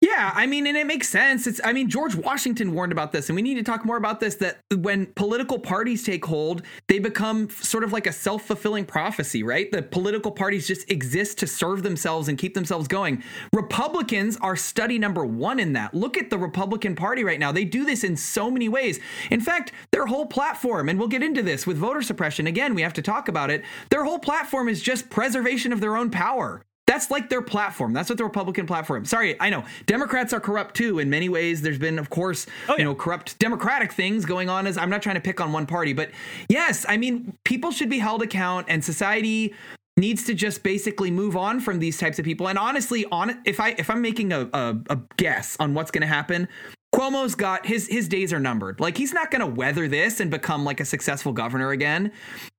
[0.00, 1.48] Yeah, I mean, and it makes sense.
[1.48, 4.20] It's, I mean, George Washington warned about this, and we need to talk more about
[4.20, 4.36] this.
[4.36, 9.42] That when political parties take hold, they become sort of like a self fulfilling prophecy,
[9.42, 9.70] right?
[9.72, 13.24] The political parties just exist to serve themselves and keep themselves going.
[13.52, 15.92] Republicans are study number one in that.
[15.94, 17.50] Look at the Republican Party right now.
[17.50, 19.00] They do this in so many ways.
[19.32, 22.82] In fact, their whole platform, and we'll get into this with voter suppression again, we
[22.82, 23.64] have to talk about it.
[23.90, 26.62] Their whole platform is just preservation of their own power.
[26.88, 27.92] That's like their platform.
[27.92, 29.04] That's what the Republican platform.
[29.04, 31.60] Sorry, I know Democrats are corrupt too in many ways.
[31.60, 32.78] There's been, of course, Oh, yeah.
[32.78, 34.66] you know, corrupt Democratic things going on.
[34.66, 36.10] As I'm not trying to pick on one party, but
[36.48, 39.54] yes, I mean, people should be held account, and society
[39.98, 42.48] needs to just basically move on from these types of people.
[42.48, 46.02] And honestly, on if I if I'm making a a, a guess on what's going
[46.02, 46.48] to happen.
[46.94, 48.80] Cuomo's got his his days are numbered.
[48.80, 52.10] Like he's not going to weather this and become like a successful governor again.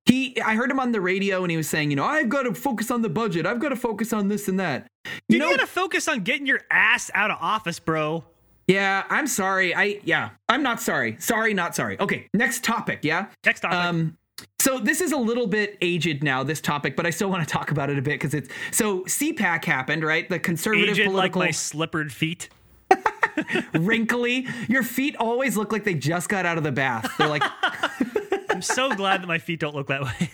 [0.10, 2.44] He I heard him on the radio and he was saying, you know, I've got
[2.44, 3.46] to focus on the budget.
[3.46, 4.88] I've got to focus on this and that.
[5.06, 8.24] You you know, gotta focus on getting your ass out of office bro
[8.68, 9.76] Yeah, I'm sorry.
[9.76, 11.16] I yeah, I'm not sorry.
[11.20, 12.00] Sorry, not sorry.
[12.00, 13.00] Okay, next topic.
[13.04, 13.28] Yeah.
[13.46, 13.78] Next topic.
[13.78, 14.18] Um,
[14.58, 17.52] so this is a little bit aged now, this topic, but I still want to
[17.52, 20.28] talk about it a bit because it's so CPAC happened, right?
[20.28, 22.50] The conservative Aged like political my slippered feet.
[23.74, 24.48] wrinkly.
[24.68, 27.10] Your feet always look like they just got out of the bath.
[27.18, 27.44] They're like
[28.60, 30.30] I'm so glad that my feet don't look that way.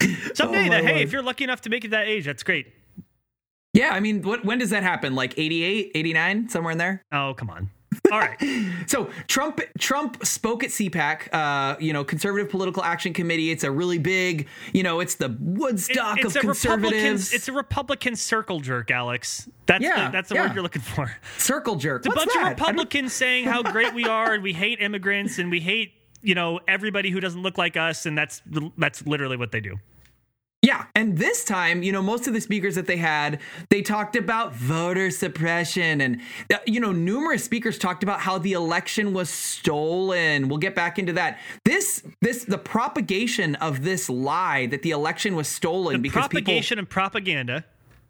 [0.34, 0.96] Someday, Oh, that hey, Lord.
[1.02, 2.72] if you're lucky enough to make it that age, that's great.
[3.72, 5.16] Yeah, I mean, what when does that happen?
[5.16, 7.02] Like 88, 89, somewhere in there?
[7.10, 7.70] Oh, come on.
[8.12, 8.40] All right.
[8.86, 13.50] So Trump Trump spoke at CPAC, uh, you know, Conservative Political Action Committee.
[13.50, 17.34] It's a really big, you know, it's the Woodstock it's of conservatives.
[17.34, 19.48] It's a Republican circle jerk, Alex.
[19.66, 20.42] That's Yeah, the, that's the yeah.
[20.46, 21.10] word you're looking for.
[21.36, 22.06] circle jerk.
[22.06, 22.42] It's a bunch that?
[22.44, 26.34] of Republicans saying how great we are and we hate immigrants and we hate you
[26.34, 28.42] know everybody who doesn't look like us, and that's
[28.78, 29.78] that's literally what they do.
[30.62, 34.16] Yeah, and this time, you know, most of the speakers that they had, they talked
[34.16, 36.20] about voter suppression, and
[36.52, 40.48] uh, you know, numerous speakers talked about how the election was stolen.
[40.48, 41.38] We'll get back into that.
[41.64, 46.40] This, this, the propagation of this lie that the election was stolen because people.
[46.40, 47.64] Propagation and propaganda.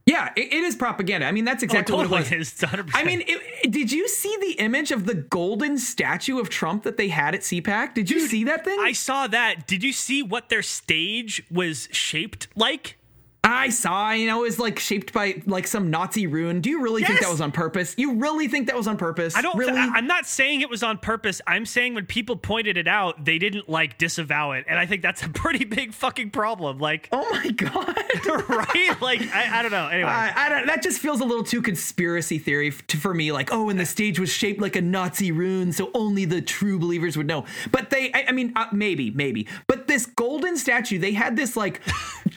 [0.07, 1.27] Yeah, it, it is propaganda.
[1.27, 2.49] I mean, that's Oh, exactly totally what it was.
[2.53, 2.63] is.
[2.63, 2.91] It's 100%.
[2.95, 6.97] I mean, it, did you see the image of the golden statue of Trump that
[6.97, 7.95] they had at CPAC?
[7.95, 8.79] Did you see that thing?
[8.81, 9.67] I saw that.
[9.67, 12.99] Did you see what their stage was shaped like?
[13.47, 16.61] I saw, you know, it was like shaped by like some Nazi rune.
[16.61, 17.95] Do you really think that was on purpose?
[17.97, 19.37] You really think that was on purpose?
[19.37, 19.57] I don't.
[19.57, 19.79] really.
[19.79, 21.41] I, am not saying it was on purpose.
[21.47, 25.01] I'm saying when people pointed it out, they didn't like disavow it, and I think
[25.03, 26.79] that's a pretty big fucking problem.
[26.79, 27.97] Like, oh my god!
[28.49, 28.97] right?
[29.01, 29.87] Like, I, I don't know.
[29.87, 30.67] Anyway, I, I don't.
[30.67, 33.31] That just feels a little too conspiracy theory f- for me.
[33.31, 36.81] Like, oh, and the stage was shaped like a Nazi rune, so only the true
[36.81, 37.45] believers would know.
[37.71, 39.47] But they, I, I mean, uh, maybe, maybe.
[39.69, 41.81] But this golden statue, they had this like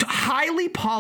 [0.01, 0.98] highly polished.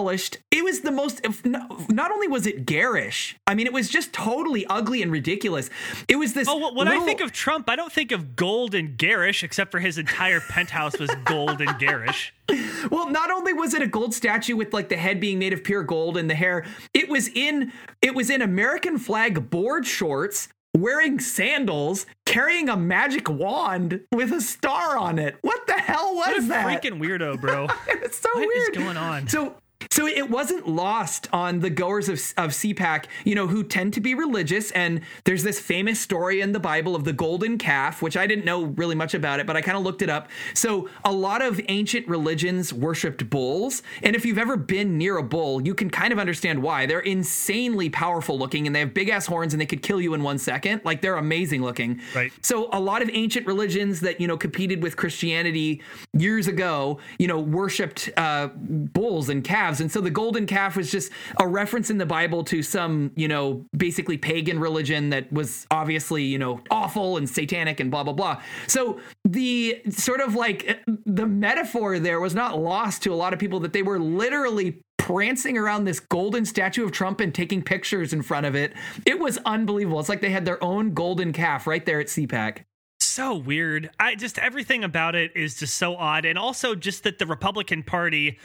[0.51, 1.21] It was the most.
[1.23, 3.35] if Not, only was it garish.
[3.47, 5.69] I mean, it was just totally ugly and ridiculous.
[6.07, 6.47] It was this.
[6.47, 9.71] Oh, well, when I think of Trump, I don't think of gold and garish, except
[9.71, 12.33] for his entire penthouse was gold and garish.
[12.89, 15.63] Well, not only was it a gold statue with like the head being made of
[15.63, 20.47] pure gold and the hair, it was in it was in American flag board shorts,
[20.75, 25.37] wearing sandals, carrying a magic wand with a star on it.
[25.41, 26.65] What the hell was What a that?
[26.83, 27.67] freaking weirdo, bro.
[27.87, 28.69] it's so What weird.
[28.69, 29.27] What is going on?
[29.27, 29.55] So
[29.91, 34.01] so it wasn't lost on the goers of, of CPAC, you know, who tend to
[34.01, 34.69] be religious.
[34.71, 38.45] And there's this famous story in the Bible of the golden calf, which I didn't
[38.45, 40.29] know really much about it, but I kind of looked it up.
[40.53, 43.81] So a lot of ancient religions worshipped bulls.
[44.03, 46.85] And if you've ever been near a bull, you can kind of understand why.
[46.85, 50.13] They're insanely powerful looking and they have big ass horns and they could kill you
[50.13, 50.81] in one second.
[50.85, 51.99] Like they're amazing looking.
[52.13, 52.31] Right.
[52.43, 55.81] So a lot of ancient religions that you know competed with Christianity
[56.13, 60.91] years ago, you know, worshipped uh, bulls and calves, and so the golden calf was
[60.91, 65.65] just a reference in the Bible to some you know basically pagan religion that was
[65.71, 68.41] obviously you know awful and satanic and blah blah blah.
[68.67, 73.33] So the sort of like eh, the metaphor there was not lost to a lot
[73.33, 77.63] of people that they were literally prancing around this golden statue of Trump and taking
[77.63, 78.73] pictures in front of it.
[79.07, 79.99] It was unbelievable.
[79.99, 82.65] It's like they had their own golden calf right there at CPAC.
[82.99, 83.89] so weird.
[83.99, 87.81] I just everything about it is just so odd, and also just that the Republican
[87.81, 88.37] Party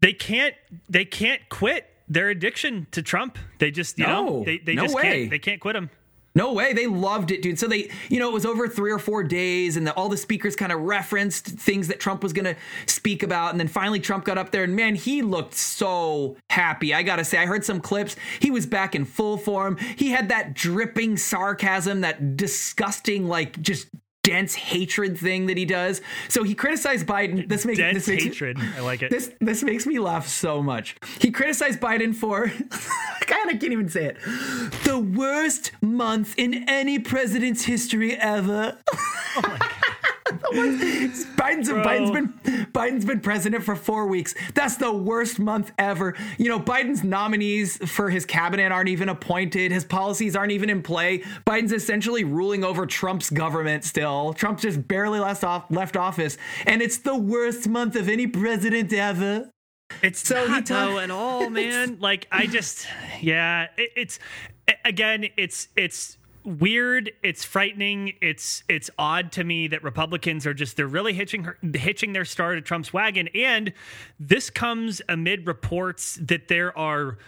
[0.00, 0.54] they can't
[0.88, 3.38] they can't quit their addiction to Trump.
[3.58, 5.02] They just you No, know they they no just way.
[5.02, 5.90] can't they can't quit him.
[6.36, 6.72] No way.
[6.72, 7.60] They loved it, dude.
[7.60, 10.16] So they, you know, it was over three or four days, and the, all the
[10.16, 13.52] speakers kind of referenced things that Trump was going to speak about.
[13.52, 16.92] And then finally, Trump got up there, and man, he looked so happy.
[16.92, 18.16] I got to say, I heard some clips.
[18.40, 19.76] He was back in full form.
[19.76, 23.86] He had that dripping sarcasm, that disgusting, like, just
[24.24, 26.00] dense hatred thing that he does.
[26.28, 27.48] So he criticized Biden.
[27.48, 28.58] This makes Dense this makes, hatred.
[28.76, 29.10] I like it.
[29.10, 30.96] this this makes me laugh so much.
[31.20, 34.16] He criticized Biden for I kind of can't even say it.
[34.84, 38.78] The worst month in any president's history ever.
[39.36, 39.83] oh my god.
[40.54, 42.32] Biden's Biden's been
[42.72, 44.34] Biden's been president for four weeks.
[44.54, 46.14] That's the worst month ever.
[46.38, 49.70] You know, Biden's nominees for his cabinet aren't even appointed.
[49.70, 51.18] His policies aren't even in play.
[51.46, 54.32] Biden's essentially ruling over Trump's government still.
[54.32, 58.92] Trump just barely left off left office, and it's the worst month of any president
[58.92, 59.50] ever.
[60.02, 61.98] It's So not ta- though at all, man.
[62.00, 62.86] like I just,
[63.20, 64.18] yeah, it, it's
[64.86, 67.12] again, it's it's weird.
[67.22, 68.14] It's frightening.
[68.20, 72.24] It's it's odd to me that Republicans are just they're really hitching her, hitching their
[72.24, 73.72] star to Trump's wagon, and
[74.18, 77.18] this comes amid reports that there are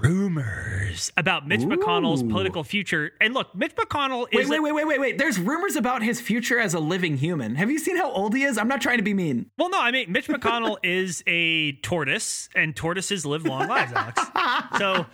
[0.00, 3.12] rumors about Mitch McConnell's political future.
[3.20, 5.18] And look, Mitch McConnell Wait, is wait, wait, wait, wait, wait.
[5.18, 7.54] There's rumors about his future as a living human.
[7.56, 8.56] Have you seen how old he is?
[8.56, 9.50] I'm not trying to be mean.
[9.58, 14.22] Well, no, I mean Mitch McConnell is a tortoise, and tortoises live long lives, Alex.
[14.78, 15.06] So,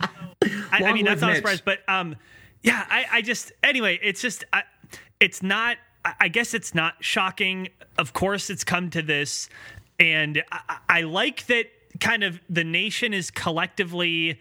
[0.71, 1.61] I, I mean that's not a surprise.
[1.61, 2.15] But um,
[2.63, 4.63] Yeah, I, I just anyway, it's just I,
[5.19, 5.77] it's not.
[6.19, 7.69] I guess it's not shocking.
[7.97, 9.49] Of course, it's come to this,
[9.99, 11.65] and I, I like that.
[11.99, 14.39] Kind of the nation is collectively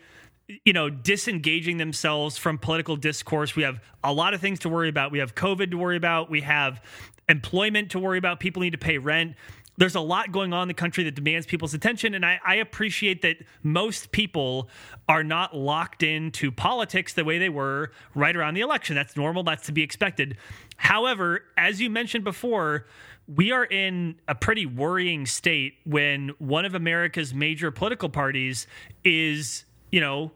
[0.64, 3.54] you know, disengaging themselves from political discourse.
[3.54, 5.12] We have a lot of things to worry about.
[5.12, 6.30] We have COVID to worry about.
[6.30, 6.82] We have
[7.28, 8.40] employment to worry about.
[8.40, 9.36] People need to pay rent.
[9.80, 12.12] There's a lot going on in the country that demands people's attention.
[12.12, 14.68] And I, I appreciate that most people
[15.08, 18.94] are not locked into politics the way they were right around the election.
[18.94, 19.42] That's normal.
[19.42, 20.36] That's to be expected.
[20.76, 22.88] However, as you mentioned before,
[23.26, 28.66] we are in a pretty worrying state when one of America's major political parties
[29.02, 30.30] is, you know,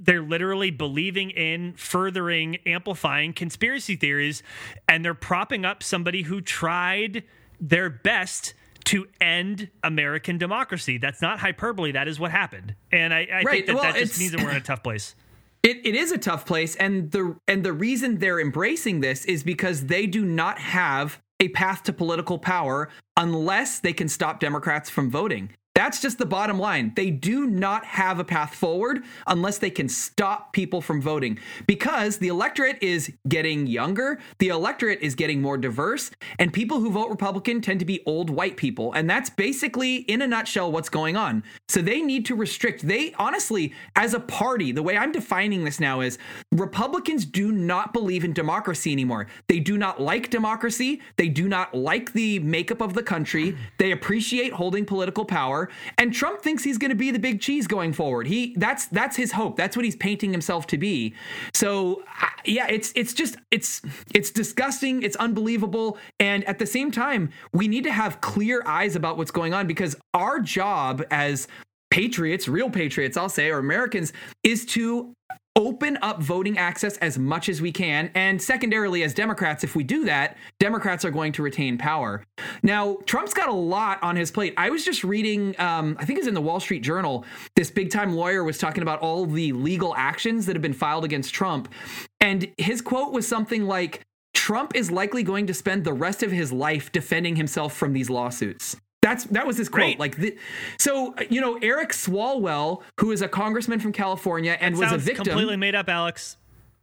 [0.00, 4.42] they're literally believing in furthering amplifying conspiracy theories
[4.88, 7.24] and they're propping up somebody who tried
[7.60, 8.54] their best
[8.86, 10.98] to end American democracy.
[10.98, 11.92] That's not hyperbole.
[11.92, 12.74] That is what happened.
[12.90, 13.46] And I, I right.
[13.48, 15.14] think that well, that just means that we're in a tough place.
[15.62, 19.42] It, it is a tough place, and the and the reason they're embracing this is
[19.42, 24.88] because they do not have a path to political power unless they can stop Democrats
[24.88, 25.50] from voting.
[25.76, 26.92] That's just the bottom line.
[26.96, 32.16] They do not have a path forward unless they can stop people from voting because
[32.16, 37.10] the electorate is getting younger, the electorate is getting more diverse, and people who vote
[37.10, 38.94] Republican tend to be old white people.
[38.94, 41.44] And that's basically, in a nutshell, what's going on.
[41.68, 42.88] So they need to restrict.
[42.88, 46.16] They honestly, as a party, the way I'm defining this now is
[46.52, 49.26] Republicans do not believe in democracy anymore.
[49.46, 51.02] They do not like democracy.
[51.16, 53.58] They do not like the makeup of the country.
[53.76, 55.65] They appreciate holding political power
[55.98, 58.26] and Trump thinks he's going to be the big cheese going forward.
[58.26, 59.56] He that's that's his hope.
[59.56, 61.14] That's what he's painting himself to be.
[61.54, 62.02] So
[62.44, 63.82] yeah, it's it's just it's
[64.14, 65.02] it's disgusting.
[65.02, 65.98] It's unbelievable.
[66.20, 69.66] And at the same time, we need to have clear eyes about what's going on
[69.66, 71.48] because our job as
[71.90, 75.14] patriots, real patriots, I'll say, or Americans, is to
[75.56, 78.10] open up voting access as much as we can.
[78.14, 82.22] And secondarily, as Democrats, if we do that, Democrats are going to retain power.
[82.66, 84.52] Now, Trump's got a lot on his plate.
[84.56, 87.24] I was just reading, um, I think it's in the Wall Street Journal,
[87.54, 91.04] this big time lawyer was talking about all the legal actions that have been filed
[91.04, 91.72] against Trump.
[92.20, 94.02] And his quote was something like,
[94.34, 98.10] Trump is likely going to spend the rest of his life defending himself from these
[98.10, 98.76] lawsuits.
[99.00, 99.84] That's that was his quote.
[99.84, 100.00] Great.
[100.00, 100.36] Like, the,
[100.80, 105.24] so you know, Eric Swalwell, who is a congressman from California and was a victim,
[105.24, 106.36] completely made up, Alex.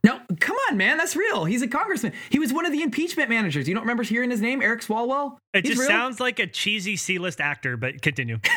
[0.06, 1.46] No, come on, man, that's real.
[1.46, 2.12] He's a congressman.
[2.30, 3.70] He was one of the impeachment managers.
[3.70, 5.38] You don't remember hearing his name, Eric Swalwell?
[5.54, 5.98] It He's just real?
[5.98, 8.40] sounds like a cheesy C-list actor, but continue.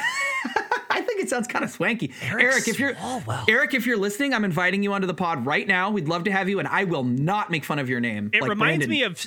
[0.91, 2.13] I think it sounds kind of swanky.
[2.23, 3.45] Eric, Eric if you're Swalwell.
[3.49, 5.91] Eric, if you're listening, I'm inviting you onto the pod right now.
[5.91, 8.31] We'd love to have you, and I will not make fun of your name.
[8.33, 8.91] It like reminds Brandon.
[8.91, 9.27] me of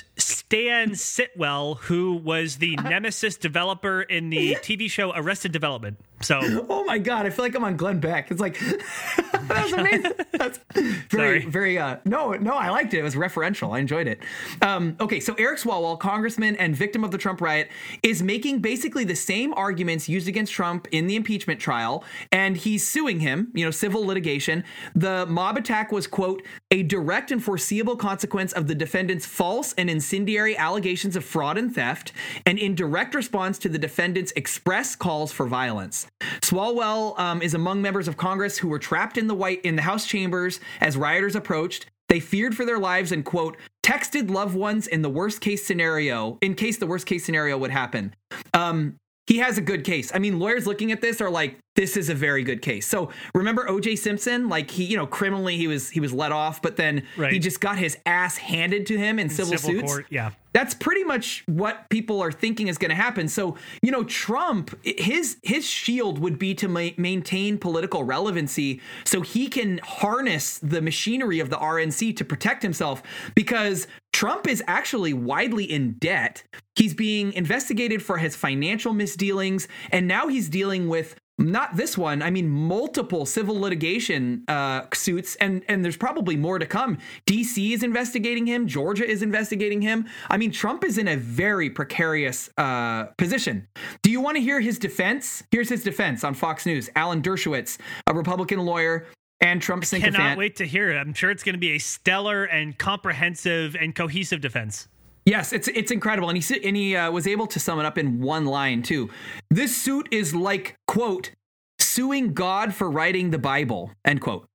[0.50, 5.96] Stan Sitwell, who was the Nemesis developer in the TV show Arrested Development.
[6.22, 8.32] So, oh my god, I feel like I'm on Glenn Beck.
[8.32, 8.58] It's like
[9.42, 10.12] that's amazing.
[10.32, 11.44] That's very, Sorry.
[11.46, 11.78] very.
[11.78, 12.98] Uh, no, no, I liked it.
[12.98, 13.74] It was referential.
[13.74, 14.18] I enjoyed it.
[14.60, 17.70] Um, okay, so Eric Swalwell, congressman and victim of the Trump riot,
[18.02, 22.86] is making basically the same arguments used against Trump in the impeachment trial, and he's
[22.86, 23.52] suing him.
[23.54, 24.64] You know, civil litigation.
[24.96, 29.88] The mob attack was quote a direct and foreseeable consequence of the defendant's false and
[29.88, 32.12] incendiary allegations of fraud and theft,
[32.46, 36.06] and in direct response to the defendant's express calls for violence.
[36.40, 39.82] Swalwell um, is among members of Congress who were trapped in the White in the
[39.82, 41.86] House chambers as rioters approached.
[42.08, 46.38] They feared for their lives and quote texted loved ones in the worst case scenario
[46.40, 48.14] in case the worst case scenario would happen.
[48.52, 50.10] Um, he has a good case.
[50.12, 52.86] I mean, lawyers looking at this are like, this is a very good case.
[52.86, 54.48] So remember OJ Simpson?
[54.48, 57.32] Like he, you know, criminally he was he was let off, but then right.
[57.32, 59.92] he just got his ass handed to him in, in civil, civil, suits.
[59.92, 60.30] Court, yeah.
[60.52, 63.28] That's pretty much what people are thinking is going to happen.
[63.28, 69.20] So, you know, Trump, his his shield would be to ma- maintain political relevancy so
[69.20, 73.02] he can harness the machinery of the RNC to protect himself
[73.36, 76.42] because Trump is actually widely in debt.
[76.74, 82.22] He's being investigated for his financial misdealings, and now he's dealing with not this one
[82.22, 87.72] i mean multiple civil litigation uh, suits and and there's probably more to come dc
[87.72, 92.50] is investigating him georgia is investigating him i mean trump is in a very precarious
[92.58, 93.66] uh, position
[94.02, 97.78] do you want to hear his defense here's his defense on fox news alan dershowitz
[98.06, 99.06] a republican lawyer
[99.40, 100.16] and Trump sycophant.
[100.16, 100.96] Cannot wait to hear it.
[100.96, 104.86] I'm sure it's going to be a stellar and comprehensive and cohesive defense.
[105.26, 107.98] Yes, it's it's incredible, and he and he uh, was able to sum it up
[107.98, 109.10] in one line too.
[109.50, 111.32] This suit is like quote
[111.78, 114.46] suing God for writing the Bible end quote.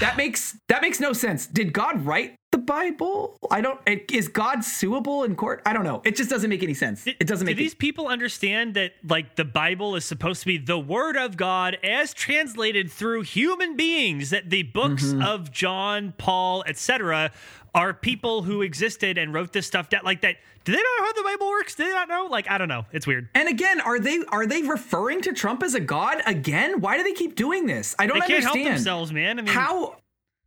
[0.00, 1.46] That makes that makes no sense.
[1.46, 3.36] Did God write the Bible?
[3.50, 3.80] I don't.
[4.12, 5.62] Is God suable in court?
[5.66, 6.02] I don't know.
[6.04, 7.06] It just doesn't make any sense.
[7.06, 7.56] It doesn't make.
[7.56, 11.36] Do these people understand that like the Bible is supposed to be the Word of
[11.36, 14.30] God as translated through human beings?
[14.30, 15.22] That the books mm-hmm.
[15.22, 17.32] of John, Paul, etc.,
[17.78, 21.12] are people who existed and wrote this stuff down like that do they know how
[21.12, 21.76] the bible works?
[21.76, 22.26] Do they not know?
[22.28, 22.84] Like i don't know.
[22.92, 23.28] It's weird.
[23.34, 26.80] And again are they are they referring to trump as a god again?
[26.80, 27.94] Why do they keep doing this?
[27.98, 28.64] I don't they can't understand.
[28.64, 29.38] help themselves man.
[29.38, 29.96] I mean, how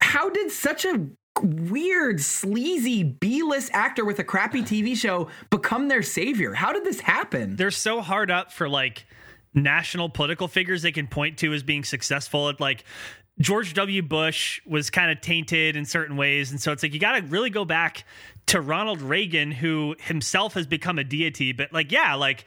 [0.01, 1.07] how did such a
[1.41, 6.53] weird sleazy b-list actor with a crappy tv show become their savior?
[6.53, 7.55] How did this happen?
[7.55, 9.05] They're so hard up for like
[9.53, 12.83] national political figures they can point to as being successful at like
[13.41, 14.01] George W.
[14.01, 16.51] Bush was kind of tainted in certain ways.
[16.51, 18.05] And so it's like you got to really go back
[18.47, 21.51] to Ronald Reagan, who himself has become a deity.
[21.51, 22.45] But like, yeah, like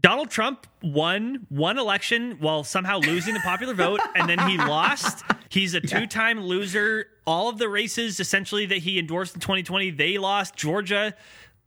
[0.00, 5.24] Donald Trump won one election while somehow losing the popular vote, and then he lost.
[5.48, 7.06] He's a two time loser.
[7.26, 10.56] All of the races essentially that he endorsed in 2020, they lost.
[10.56, 11.14] Georgia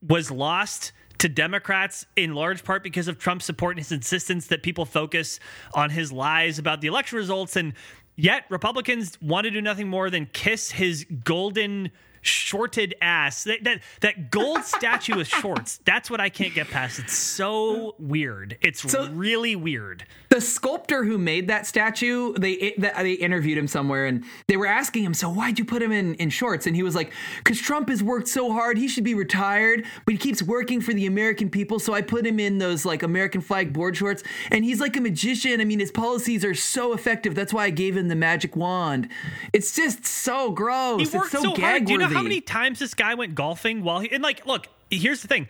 [0.02, 4.64] was lost to Democrats in large part because of Trump's support and his insistence that
[4.64, 5.40] people focus
[5.74, 7.56] on his lies about the election results.
[7.56, 7.74] And
[8.16, 11.92] Yet Republicans want to do nothing more than kiss his golden
[12.26, 13.44] shorted ass.
[13.44, 15.80] That that, that gold statue with shorts.
[15.86, 17.00] That's what I can't get past.
[17.00, 18.58] It's so weird.
[18.62, 20.06] It's so really weird.
[20.30, 25.04] The sculptor who made that statue, they they interviewed him somewhere, and they were asking
[25.04, 27.12] him, "So why'd you put him in in shorts?" And he was like,
[27.44, 28.78] "Cause Trump has worked so hard.
[28.78, 31.80] He should be retired, but he keeps working for the American people.
[31.80, 34.24] So I put him in those like American flag board shorts.
[34.52, 35.62] And he's like a magician.
[35.62, 37.36] I mean, his policies are so effective.
[37.36, 39.10] That's why I gave him the magic wand.
[39.54, 41.10] It's just so gross.
[41.10, 41.86] He worked it's so, so hard.
[41.86, 44.68] Do you know how many times this guy went golfing while he and like look,
[44.90, 45.48] here's the thing.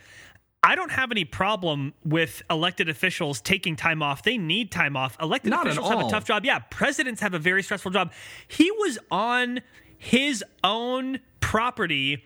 [0.64, 4.24] I don't have any problem with elected officials taking time off.
[4.24, 5.16] They need time off.
[5.22, 6.44] Elected Not officials have a tough job.
[6.44, 8.12] Yeah, presidents have a very stressful job.
[8.48, 9.62] He was on
[10.00, 12.24] his own property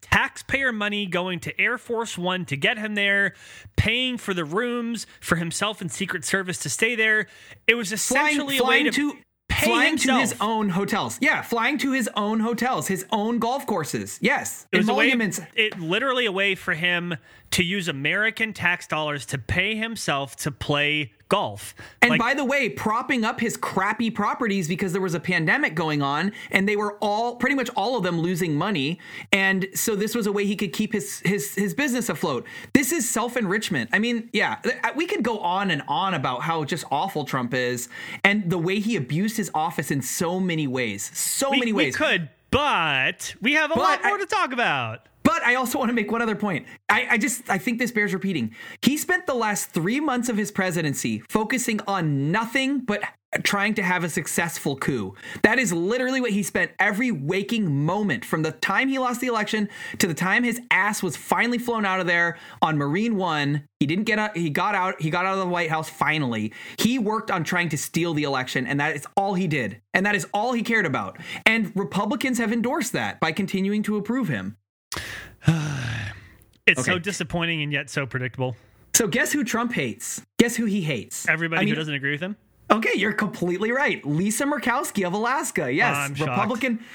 [0.00, 3.34] taxpayer money going to Air Force One to get him there,
[3.76, 7.26] paying for the rooms for himself and Secret Service to stay there.
[7.66, 9.18] It was essentially flying, flying a way to, to
[9.66, 10.18] flying himself.
[10.18, 11.18] to his own hotels.
[11.20, 14.18] Yeah, flying to his own hotels, his own golf courses.
[14.20, 15.10] Yes, it was a way,
[15.54, 17.16] it literally a way for him
[17.52, 21.74] to use American tax dollars to pay himself to play golf.
[22.02, 25.74] And like, by the way, propping up his crappy properties because there was a pandemic
[25.74, 28.98] going on and they were all pretty much all of them losing money.
[29.32, 32.46] And so this was a way he could keep his his his business afloat.
[32.74, 33.90] This is self-enrichment.
[33.94, 37.54] I mean, yeah, uh, we could go on and on about how just awful Trump
[37.54, 37.88] is
[38.24, 41.16] and the way he abused his office in so many ways.
[41.16, 41.98] So we, many ways.
[41.98, 45.06] We could, but we have a but lot more I, to talk about.
[45.40, 46.66] But I also want to make one other point.
[46.90, 48.54] I, I, just I think this bears repeating.
[48.82, 53.02] He spent the last three months of his presidency focusing on nothing but
[53.42, 55.14] trying to have a successful coup.
[55.42, 59.28] That is literally what he spent every waking moment from the time he lost the
[59.28, 63.64] election to the time his ass was finally flown out of there on Marine One.
[63.78, 64.36] He didn't get out.
[64.36, 65.00] He got out.
[65.00, 66.52] He got out of the White House finally.
[66.78, 70.04] He worked on trying to steal the election, and that is all he did, and
[70.04, 71.18] that is all he cared about.
[71.46, 74.56] And Republicans have endorsed that by continuing to approve him.
[76.66, 76.82] it's okay.
[76.82, 78.56] so disappointing and yet so predictable.
[78.94, 80.22] So guess who Trump hates?
[80.38, 81.28] Guess who he hates?
[81.28, 82.36] Everybody I mean, who doesn't agree with him.
[82.70, 84.04] Okay, you're completely right.
[84.06, 85.72] Lisa Murkowski of Alaska.
[85.72, 86.78] Yes, oh, Republican.
[86.78, 86.90] Shocked.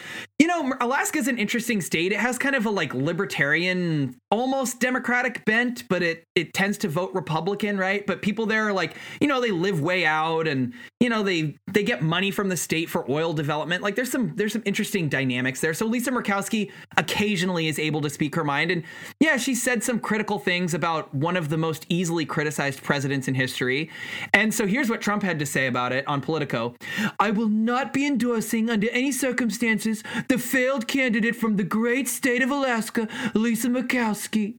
[0.45, 2.11] You know, Alaska is an interesting state.
[2.11, 6.87] It has kind of a like libertarian, almost democratic bent, but it it tends to
[6.87, 8.05] vote Republican, right?
[8.05, 11.55] But people there are like, you know, they live way out and you know, they
[11.73, 13.81] they get money from the state for oil development.
[13.81, 15.73] Like there's some there's some interesting dynamics there.
[15.73, 18.83] So Lisa Murkowski occasionally is able to speak her mind and
[19.19, 23.33] yeah, she said some critical things about one of the most easily criticized presidents in
[23.33, 23.89] history.
[24.31, 26.75] And so here's what Trump had to say about it on Politico.
[27.19, 32.41] I will not be endorsing under any circumstances the failed candidate from the great state
[32.41, 34.55] of Alaska, Lisa Murkowski.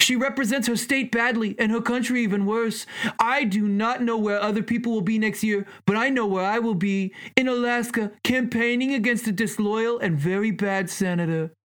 [0.00, 2.86] She represents her state badly and her country even worse.
[3.18, 6.44] I do not know where other people will be next year, but I know where
[6.44, 11.52] I will be in Alaska campaigning against a disloyal and very bad senator.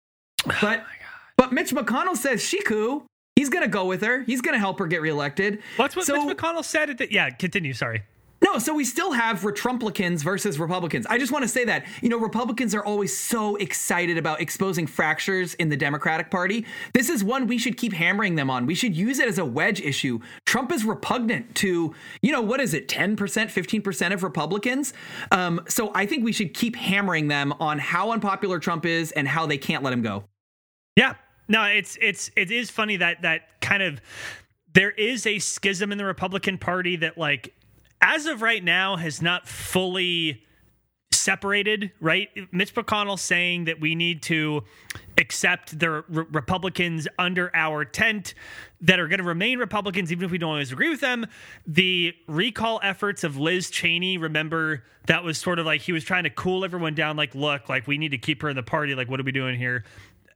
[0.48, 0.92] Oh but oh
[1.36, 3.02] but Mitch McConnell says she Shiku.
[3.34, 4.22] He's gonna go with her.
[4.22, 5.60] He's gonna help her get reelected.
[5.76, 6.88] That's what so, Mitch McConnell said?
[6.88, 7.72] At the, yeah, continue.
[7.72, 8.02] Sorry.
[8.46, 11.04] No, so we still have Retrumplicans versus Republicans.
[11.06, 14.86] I just want to say that, you know, Republicans are always so excited about exposing
[14.86, 16.64] fractures in the Democratic Party.
[16.94, 18.64] This is one we should keep hammering them on.
[18.64, 20.20] We should use it as a wedge issue.
[20.44, 24.94] Trump is repugnant to, you know, what is it, 10%, 15% of Republicans?
[25.32, 29.26] Um, so I think we should keep hammering them on how unpopular Trump is and
[29.26, 30.22] how they can't let him go.
[30.94, 31.14] Yeah.
[31.48, 34.00] No, it's it's it is funny that that kind of
[34.72, 37.52] there is a schism in the Republican Party that like
[38.06, 40.44] as of right now has not fully
[41.10, 42.28] separated, right?
[42.52, 44.62] Mitch McConnell saying that we need to
[45.18, 48.34] accept the re- Republicans under our tent
[48.80, 51.26] that are going to remain Republicans, even if we don't always agree with them.
[51.66, 56.24] The recall efforts of Liz Cheney, remember that was sort of like he was trying
[56.24, 58.94] to cool everyone down, like, look, like we need to keep her in the party.
[58.94, 59.84] Like, what are we doing here?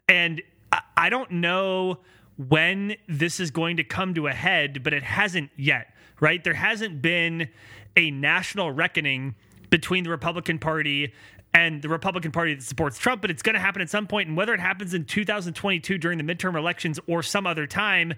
[0.09, 0.42] And
[0.72, 2.01] I, I don't know
[2.49, 6.43] when this is going to come to a head, but it hasn't yet, right?
[6.45, 7.49] There hasn't been
[7.97, 9.35] a national reckoning
[9.71, 11.12] between the Republican Party
[11.53, 14.29] and the Republican Party that supports Trump, but it's going to happen at some point.
[14.29, 18.14] And whether it happens in 2022 during the midterm elections or some other time,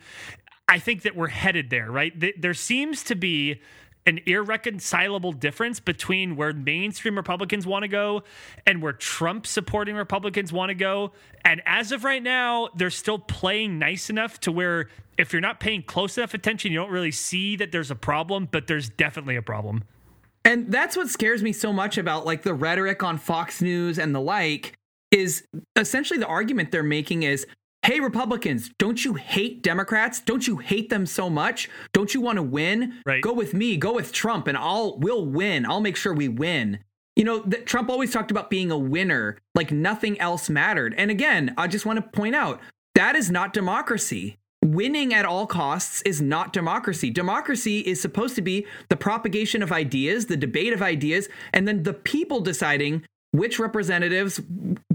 [0.68, 2.12] I think that we're headed there, right?
[2.40, 3.60] There seems to be
[4.06, 8.24] an irreconcilable difference between where mainstream Republicans want to go
[8.66, 11.12] and where Trump supporting Republicans want to go.
[11.44, 14.88] And as of right now, they're still playing nice enough to where
[15.18, 18.48] if you're not paying close enough attention, you don't really see that there's a problem,
[18.50, 19.84] but there's definitely a problem.
[20.44, 24.14] And that's what scares me so much about like the rhetoric on Fox News and
[24.14, 24.74] the like
[25.12, 25.44] is
[25.76, 27.46] essentially the argument they're making is
[27.84, 30.20] Hey, Republicans, don't you hate Democrats?
[30.20, 31.68] Don't you hate them so much?
[31.92, 33.00] Don't you want to win?
[33.04, 33.20] Right.
[33.20, 35.66] Go with me, go with Trump, and I'll we'll win.
[35.66, 36.78] I'll make sure we win.
[37.16, 40.94] You know, Trump always talked about being a winner, like nothing else mattered.
[40.96, 42.60] And again, I just want to point out
[42.94, 47.10] that is not democracy winning at all costs is not democracy.
[47.10, 51.82] Democracy is supposed to be the propagation of ideas, the debate of ideas, and then
[51.82, 53.02] the people deciding
[53.32, 54.40] which representatives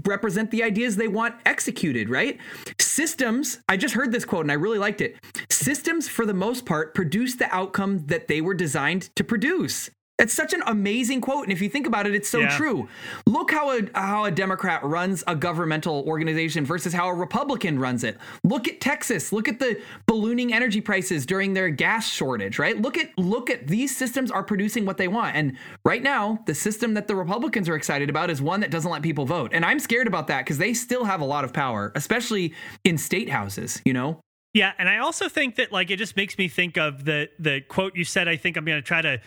[0.08, 2.38] represent the ideas they want executed, right?
[2.80, 5.16] Systems, I just heard this quote and I really liked it.
[5.50, 9.90] Systems, for the most part, produce the outcome that they were designed to produce.
[10.18, 12.56] It's such an amazing quote, and if you think about it, it's so yeah.
[12.56, 12.88] true.
[13.24, 18.02] Look how a how a Democrat runs a governmental organization versus how a Republican runs
[18.02, 18.18] it.
[18.42, 19.32] Look at Texas.
[19.32, 22.58] Look at the ballooning energy prices during their gas shortage.
[22.58, 22.76] Right.
[22.76, 26.54] Look at look at these systems are producing what they want, and right now the
[26.54, 29.64] system that the Republicans are excited about is one that doesn't let people vote, and
[29.64, 33.28] I'm scared about that because they still have a lot of power, especially in state
[33.28, 33.80] houses.
[33.84, 34.20] You know.
[34.54, 37.60] Yeah, and I also think that like it just makes me think of the the
[37.60, 38.26] quote you said.
[38.26, 39.20] I think I'm going to try to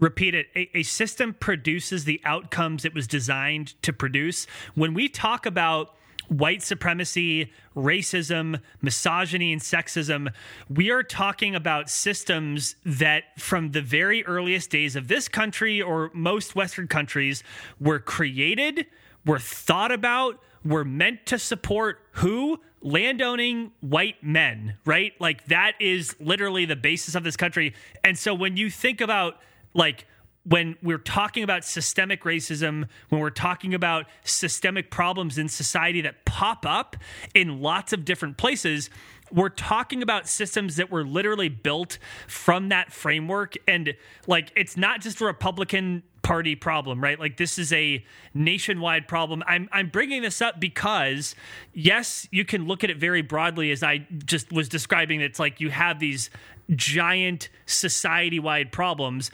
[0.00, 4.46] repeat it a, a, system produces the outcomes it was designed to produce.
[4.74, 5.94] When we talk about
[6.28, 10.30] white supremacy racism misogyny and sexism
[10.68, 16.10] we are talking about systems that from the very earliest days of this country or
[16.12, 17.42] most western countries
[17.80, 18.84] were created
[19.24, 22.60] were thought about were meant to support who?
[22.82, 25.14] Landowning white men right?
[25.18, 27.74] Like that is literally the basis of this country.
[28.04, 29.38] And so when you think about
[29.74, 30.06] like
[30.44, 36.24] when we're talking about systemic racism, when we're talking about systemic problems in society that
[36.24, 36.96] pop up
[37.34, 38.88] in lots of different places,
[39.30, 43.54] we're talking about systems that were literally built from that framework.
[43.66, 43.94] And
[44.26, 47.18] like, it's not just a Republican party problem, right?
[47.18, 48.04] Like this is a
[48.34, 49.42] nationwide problem.
[49.46, 51.34] I'm I'm bringing this up because
[51.72, 55.58] yes, you can look at it very broadly as I just was describing it's like
[55.58, 56.28] you have these
[56.76, 59.30] giant society wide problems.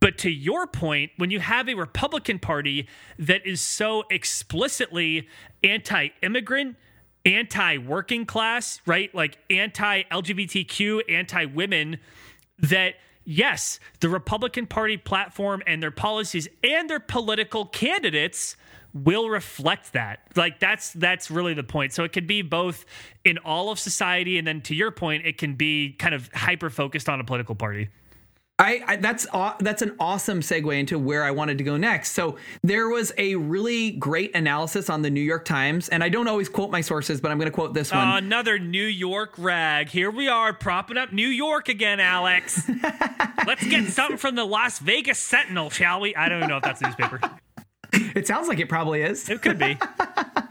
[0.00, 2.88] But to your point, when you have a Republican Party
[3.18, 5.26] that is so explicitly
[5.62, 6.76] anti immigrant,
[7.24, 9.14] anti working class, right?
[9.14, 12.00] Like anti LGBTQ, anti women,
[12.58, 18.56] that yes, the Republican Party platform and their policies and their political candidates
[18.92, 20.20] will reflect that.
[20.36, 21.92] Like that's that's really the point.
[21.92, 22.84] So it could be both
[23.24, 26.70] in all of society and then to your point it can be kind of hyper
[26.70, 27.88] focused on a political party.
[28.58, 29.26] I, I, that's
[29.58, 32.12] that's an awesome segue into where I wanted to go next.
[32.12, 36.28] So there was a really great analysis on the New York Times, and I don't
[36.28, 38.06] always quote my sources, but I'm going to quote this one.
[38.06, 39.88] Uh, another New York rag.
[39.88, 42.62] Here we are propping up New York again, Alex.
[43.46, 46.14] Let's get something from the Las Vegas Sentinel, shall we?
[46.14, 47.20] I don't even know if that's a newspaper.
[48.14, 49.28] It sounds like it probably is.
[49.28, 49.64] It could be.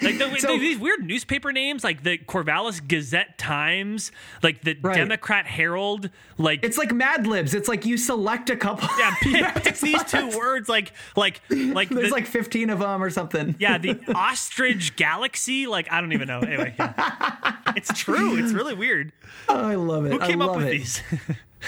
[0.02, 4.78] like the, so, the, these weird newspaper names, like the Corvallis Gazette Times, like the
[4.82, 4.96] right.
[4.96, 6.10] Democrat Herald.
[6.38, 7.54] Like it's like Mad Libs.
[7.54, 8.90] It's like you select a couple.
[8.98, 10.68] Yeah, pick, pick these two words.
[10.68, 13.56] Like like like there's the, like 15 of them or something.
[13.60, 15.68] Yeah, the Ostrich Galaxy.
[15.68, 16.40] Like I don't even know.
[16.40, 17.56] Anyway, yeah.
[17.76, 18.38] it's true.
[18.38, 19.14] It's really weird.
[19.48, 20.12] Oh, I love it.
[20.12, 20.72] Who came up with it.
[20.72, 21.02] these?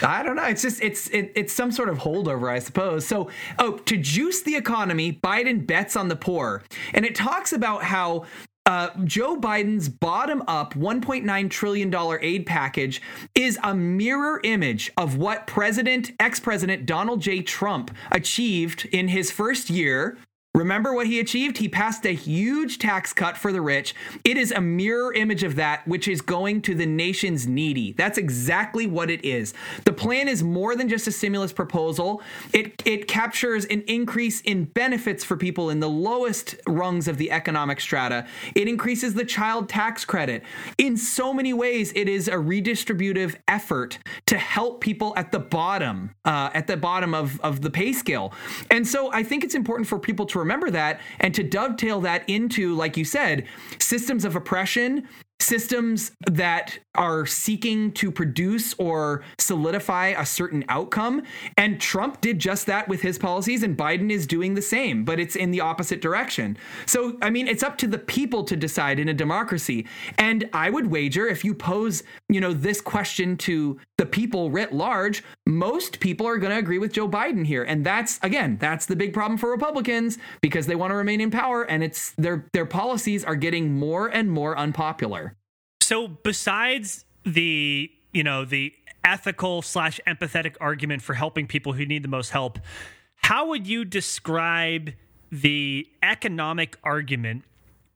[0.02, 0.46] I don't know.
[0.46, 3.06] It's just it's it, it's some sort of holdover, I suppose.
[3.06, 3.30] So,
[3.60, 8.26] oh, to juice the economy, Biden bets on the poor, and it talks about how
[8.66, 13.00] uh, Joe Biden's bottom up $1.9 trillion aid package
[13.36, 17.41] is a mirror image of what President, ex President Donald J.
[17.41, 20.18] Trump achieved in his first year
[20.56, 21.58] Remember what he achieved?
[21.58, 23.93] He passed a huge tax cut for the rich.
[24.24, 27.91] It is a mirror image of that, which is going to the nation's needy.
[27.91, 29.53] That's exactly what it is.
[29.84, 32.22] The plan is more than just a stimulus proposal.
[32.53, 37.32] It it captures an increase in benefits for people in the lowest rungs of the
[37.32, 38.26] economic strata.
[38.56, 40.41] It increases the child tax credit.
[40.78, 46.12] In so many ways, it is a redistributive effort to help people at the bottom,
[46.24, 48.32] uh, at the bottom of, of the pay scale.
[48.72, 52.28] And so I think it's important for people to remember that and to dovetail that
[52.30, 53.46] into, like you said,
[53.80, 55.08] systems of oppression,
[55.40, 61.22] systems that are seeking to produce or solidify a certain outcome.
[61.58, 65.20] And Trump did just that with his policies, and Biden is doing the same, but
[65.20, 66.58] it's in the opposite direction.
[66.86, 69.86] So, I mean, it's up to the people to decide in a democracy.
[70.18, 74.74] And I would wager if you pose, you know, this question to the people writ
[74.74, 77.64] large, most people are going to agree with Joe Biden here.
[77.64, 81.32] And that's, again, that's the big problem for Republicans because they want to remain in
[81.32, 85.35] power and it's their their policies are getting more and more unpopular.
[85.86, 88.74] So besides the you know the
[89.04, 92.58] ethical slash empathetic argument for helping people who need the most help,
[93.18, 94.94] how would you describe
[95.32, 97.44] the economic argument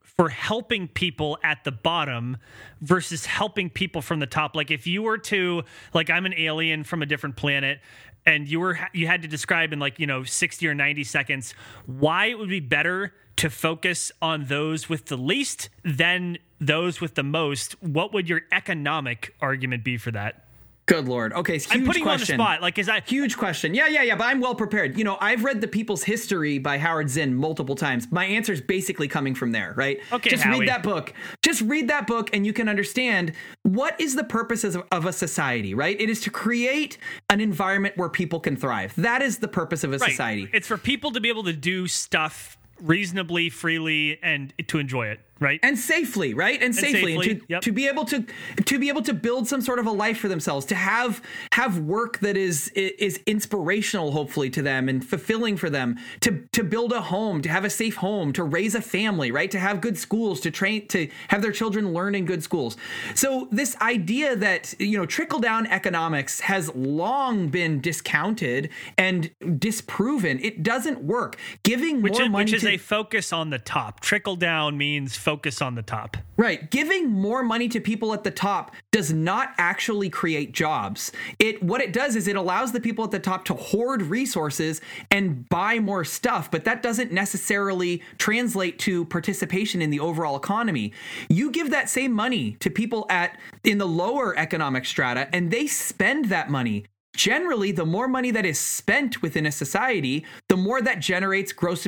[0.04, 2.38] for helping people at the bottom
[2.80, 4.56] versus helping people from the top?
[4.56, 7.80] Like if you were to like i'm an alien from a different planet
[8.24, 11.56] and you were you had to describe in like you know 60 or 90 seconds
[11.88, 17.16] why it would be better to focus on those with the least than those with
[17.16, 20.46] the most, what would your economic argument be for that?
[20.90, 21.34] Good lord.
[21.34, 22.40] Okay, huge I'm putting question.
[22.40, 22.62] you on the spot.
[22.64, 23.76] Like, is that huge question?
[23.76, 24.16] Yeah, yeah, yeah.
[24.16, 24.98] But I'm well prepared.
[24.98, 28.12] You know, I've read The People's History by Howard Zinn multiple times.
[28.12, 30.00] My answer is basically coming from there, right?
[30.12, 30.62] Okay, just Howie.
[30.62, 31.14] read that book.
[31.44, 35.14] Just read that book, and you can understand what is the purpose of, of a
[35.14, 36.00] society, right?
[36.02, 36.98] It is to create
[37.30, 38.96] an environment where people can thrive.
[38.96, 40.10] That is the purpose of a right.
[40.10, 40.50] society.
[40.52, 45.20] It's for people to be able to do stuff reasonably, freely, and to enjoy it
[45.40, 45.60] right.
[45.64, 46.56] And safely right?
[46.56, 47.62] And, and safely, safely, and to, yep.
[47.62, 48.26] to be able to
[48.66, 51.22] to be able to build some sort of a life for themselves to have
[51.54, 56.64] have work that is is inspirational hopefully to them and fulfilling for them to to
[56.64, 59.52] build a home to have a safe home to raise a family right?
[59.52, 62.78] To have good schools to train to have their children learn in good schools.
[63.16, 69.30] So this idea that you know trickle down economics has long been discounted and
[69.60, 70.40] disproven.
[70.40, 71.38] It doesn't work.
[71.64, 74.00] Giving which more is, money which is to, a focus on the top.
[74.00, 76.18] Trickle down means focus on the top.
[76.38, 76.72] Right.
[76.72, 81.12] Giving more money to people at the top does not actually create jobs.
[81.38, 84.82] It what it does is it allows the people at the top to hoard resources
[85.12, 90.94] and buy more stuff, but that doesn't necessarily translate to participation in the overall economy.
[91.30, 95.68] You give that same money to people at in the lower economic strata and they
[95.68, 96.86] spend that money
[97.20, 101.86] generally the more money that is spent within a society the more that generates gross,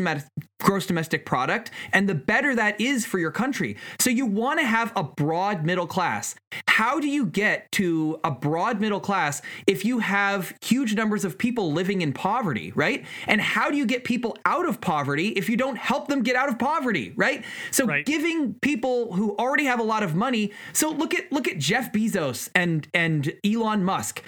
[0.59, 3.77] gross domestic product and the better that is for your country.
[3.97, 6.35] So you want to have a broad middle class.
[6.67, 11.37] How do you get to a broad middle class if you have huge numbers of
[11.37, 13.05] people living in poverty right?
[13.25, 16.35] And how do you get people out of poverty if you don't help them get
[16.35, 17.45] out of poverty right?
[17.71, 18.05] So right.
[18.05, 21.93] giving people who already have a lot of money so look at look at Jeff
[21.93, 24.21] Bezos and and Elon Musk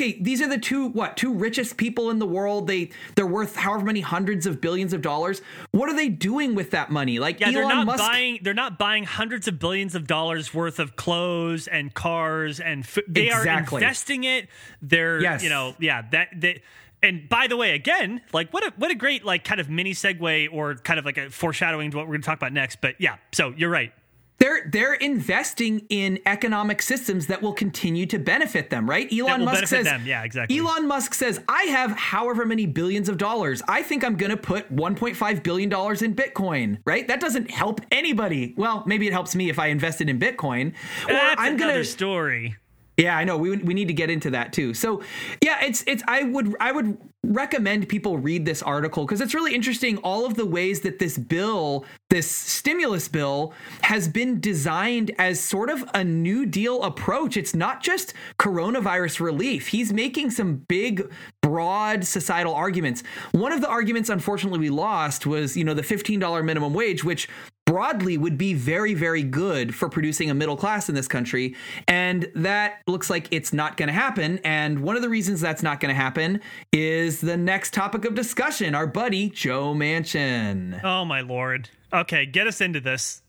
[0.00, 3.56] okay these are the two what two richest people in the world they they're worth
[3.56, 5.42] however many hundreds of billions of dollars
[5.72, 8.54] what are they doing with that money like yeah Elon they're not Musk, buying they're
[8.54, 13.26] not buying hundreds of billions of dollars worth of clothes and cars and f- they
[13.26, 13.76] exactly.
[13.76, 14.48] are investing it
[14.80, 15.42] they're yes.
[15.42, 16.62] you know yeah that they
[17.02, 19.92] and by the way, again, like what a what a great like kind of mini
[19.92, 22.82] segue or kind of like a foreshadowing to what we're going to talk about next.
[22.82, 23.92] But yeah, so you're right.
[24.40, 29.06] They're they're investing in economic systems that will continue to benefit them, right?
[29.12, 30.02] Elon Musk says, them.
[30.06, 33.62] "Yeah, exactly." Elon Musk says, "I have however many billions of dollars.
[33.68, 37.06] I think I'm going to put 1.5 billion dollars in Bitcoin." Right?
[37.06, 38.54] That doesn't help anybody.
[38.56, 40.72] Well, maybe it helps me if I invested in Bitcoin.
[41.04, 42.56] Or That's I'm another gonna, story.
[42.96, 43.36] Yeah, I know.
[43.36, 44.72] We we need to get into that too.
[44.74, 45.02] So,
[45.42, 49.54] yeah, it's it's I would I would recommend people read this article because it's really
[49.54, 53.52] interesting all of the ways that this bill, this stimulus bill
[53.82, 57.36] has been designed as sort of a new deal approach.
[57.36, 59.68] It's not just coronavirus relief.
[59.68, 61.12] He's making some big
[61.42, 63.02] broad societal arguments.
[63.32, 67.28] One of the arguments unfortunately we lost was, you know, the $15 minimum wage which
[67.70, 71.54] broadly would be very, very good for producing a middle class in this country.
[71.86, 74.40] And that looks like it's not going to happen.
[74.42, 76.40] And one of the reasons that's not going to happen
[76.72, 80.82] is the next topic of discussion our buddy Joe Manchin.
[80.82, 81.70] Oh, my lord.
[81.92, 83.22] Okay, get us into this.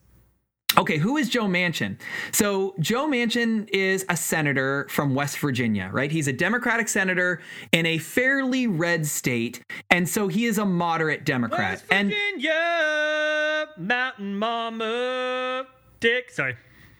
[0.78, 1.98] Okay, who is Joe Manchin?
[2.32, 6.10] So, Joe Manchin is a senator from West Virginia, right?
[6.10, 7.42] He's a Democratic senator
[7.74, 11.84] in a fairly red state, and so he is a moderate Democrat.
[11.90, 15.68] West Virginia, and Mountain Mama,
[16.00, 16.30] Dick.
[16.32, 16.56] Sorry.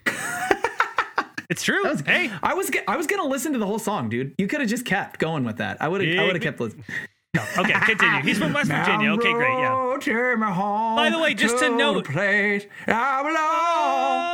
[1.52, 1.84] It's true.
[1.84, 4.34] Was, hey, I was I was gonna listen to the whole song, dude.
[4.38, 5.82] You could have just kept going with that.
[5.82, 6.86] I would have I would have kept listening.
[7.34, 7.44] No.
[7.60, 8.22] Okay, continue.
[8.24, 9.14] He's from West Virginia.
[9.14, 9.54] Okay, great.
[9.54, 10.96] Yeah.
[10.96, 13.24] By the way, just to, note, place I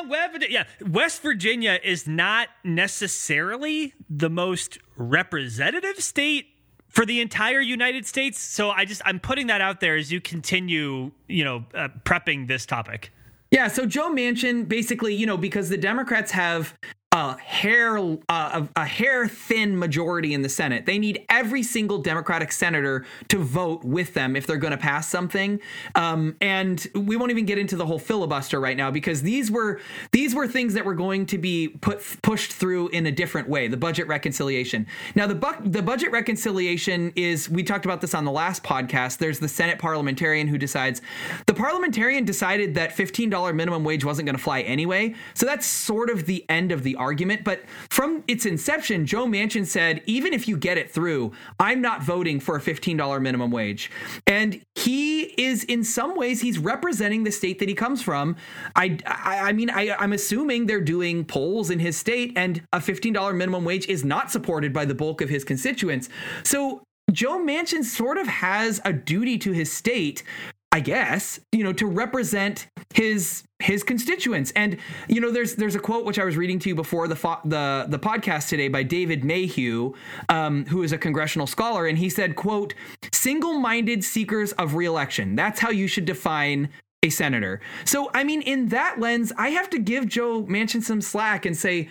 [0.08, 0.50] belong.
[0.50, 6.48] yeah, West Virginia is not necessarily the most representative state
[6.90, 8.40] for the entire United States.
[8.42, 12.48] So I just I'm putting that out there as you continue, you know, uh, prepping
[12.48, 13.12] this topic.
[13.52, 16.74] Yeah, so Joe Manchin basically, you know, because the Democrats have
[17.14, 17.98] a hair
[18.28, 20.86] uh, a hair thin majority in the Senate.
[20.86, 25.08] They need every single Democratic senator to vote with them if they're going to pass
[25.08, 25.62] something.
[25.96, 29.80] Um, and we won't even get into the whole filibuster right now because these were
[30.12, 33.70] these were things that were going to be put pushed through in a different way.
[33.70, 34.86] The budget reconciliation.
[35.16, 39.20] Now the bu- the budget reconciliation is we talked about this on the last podcast.
[39.20, 41.02] There's the Senate parliamentarian who decides.
[41.46, 45.16] The parliamentarian decided that $15 minimum wage wasn't going to fly anyway.
[45.36, 47.44] So that's sort of the end of the argument.
[47.44, 52.04] But from its inception, Joe Manchin said, even if you get it through, I'm not
[52.04, 53.92] voting for a $15 minimum wage.
[54.26, 58.36] And he is, in some ways, he's representing the state that he comes from.
[58.76, 62.80] I, I, I mean, I, I'm assuming they're doing polls in his state, and a
[62.80, 66.10] $15 minimum wage is not supported by the bulk of his constituents.
[66.44, 70.24] So Joe Manchin sort of has a duty to his state
[70.72, 74.52] I guess, you know, to represent his his constituents.
[74.56, 77.16] And you know, there's there's a quote which I was reading to you before the
[77.16, 79.94] fo- the the podcast today by David Mayhew,
[80.30, 82.74] um, who is a congressional scholar, and he said, "quote
[83.14, 85.36] Single-minded seekers of reelection.
[85.36, 86.70] That's how you should define."
[87.04, 87.62] A senator.
[87.86, 91.56] So, I mean, in that lens, I have to give Joe Manchin some slack and
[91.56, 91.90] say,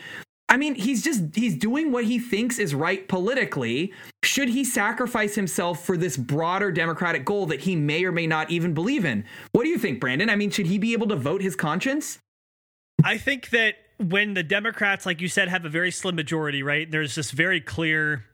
[0.48, 3.92] I mean, he's just he's doing what he thinks is right politically.
[4.36, 8.50] Should he sacrifice himself for this broader democratic goal that he may or may not
[8.50, 9.24] even believe in?
[9.52, 10.28] What do you think, Brandon?
[10.28, 12.18] I mean, should he be able to vote his conscience?
[13.02, 16.90] I think that when the Democrats, like you said, have a very slim majority, right?
[16.90, 18.26] There's this very clear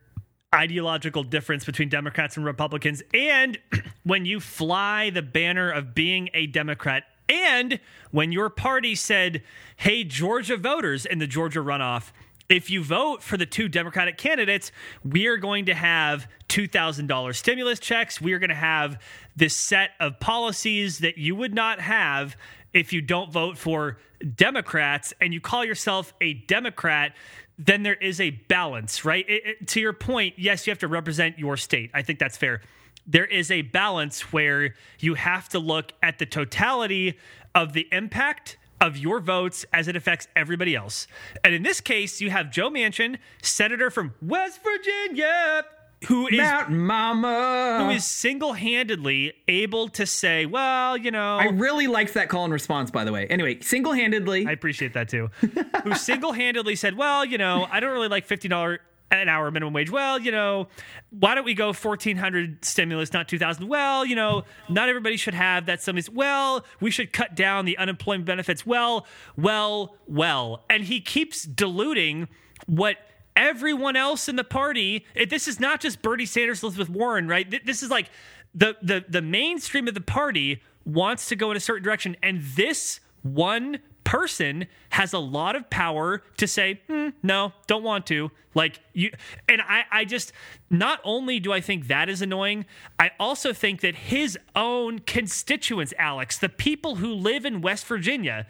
[0.53, 3.01] ideological difference between Democrats and Republicans.
[3.13, 3.57] And
[4.03, 7.79] when you fly the banner of being a Democrat and
[8.11, 9.41] when your party said,
[9.77, 12.11] hey, Georgia voters in the Georgia runoff,
[12.49, 14.71] if you vote for the two Democratic candidates,
[15.03, 18.21] we are going to have $2,000 stimulus checks.
[18.21, 19.01] We are going to have
[19.35, 22.35] this set of policies that you would not have
[22.73, 23.97] if you don't vote for
[24.35, 27.15] Democrats and you call yourself a Democrat.
[27.57, 29.27] Then there is a balance, right?
[29.27, 31.91] It, it, to your point, yes, you have to represent your state.
[31.93, 32.61] I think that's fair
[33.05, 37.17] there is a balance where you have to look at the totality
[37.53, 41.07] of the impact of your votes as it affects everybody else.
[41.43, 45.63] And in this case, you have Joe Manchin, senator from West Virginia,
[46.07, 51.87] who is Mountain Mama, who is single-handedly able to say, "Well, you know." I really
[51.87, 53.25] liked that call and response, by the way.
[53.27, 55.29] Anyway, single-handedly, I appreciate that too.
[55.83, 58.81] who single-handedly said, "Well, you know, I don't really like fifty dollar
[59.21, 59.89] an hour minimum wage.
[59.89, 60.67] Well, you know,
[61.11, 63.67] why don't we go 1400 stimulus, not 2000?
[63.67, 66.09] Well, you know, not everybody should have that stimulus.
[66.09, 68.65] Well, we should cut down the unemployment benefits.
[68.65, 69.05] Well,
[69.37, 70.65] well, well.
[70.69, 72.27] And he keeps diluting
[72.65, 72.97] what
[73.35, 77.65] everyone else in the party, this is not just Bernie Sanders, Elizabeth Warren, right?
[77.65, 78.09] This is like
[78.53, 82.41] the the the mainstream of the party wants to go in a certain direction and
[82.55, 88.31] this one person has a lot of power to say, hmm, no, don't want to.
[88.53, 89.11] Like you,
[89.49, 90.31] and I, I just,
[90.69, 92.65] not only do I think that is annoying,
[92.99, 98.45] I also think that his own constituents, Alex, the people who live in West Virginia,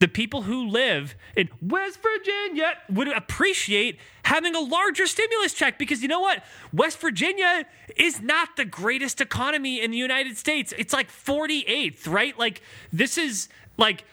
[0.00, 6.02] the people who live in West Virginia would appreciate having a larger stimulus check because
[6.02, 6.44] you know what?
[6.72, 7.64] West Virginia
[7.96, 10.72] is not the greatest economy in the United States.
[10.78, 12.38] It's like 48th, right?
[12.38, 14.04] Like, this is like,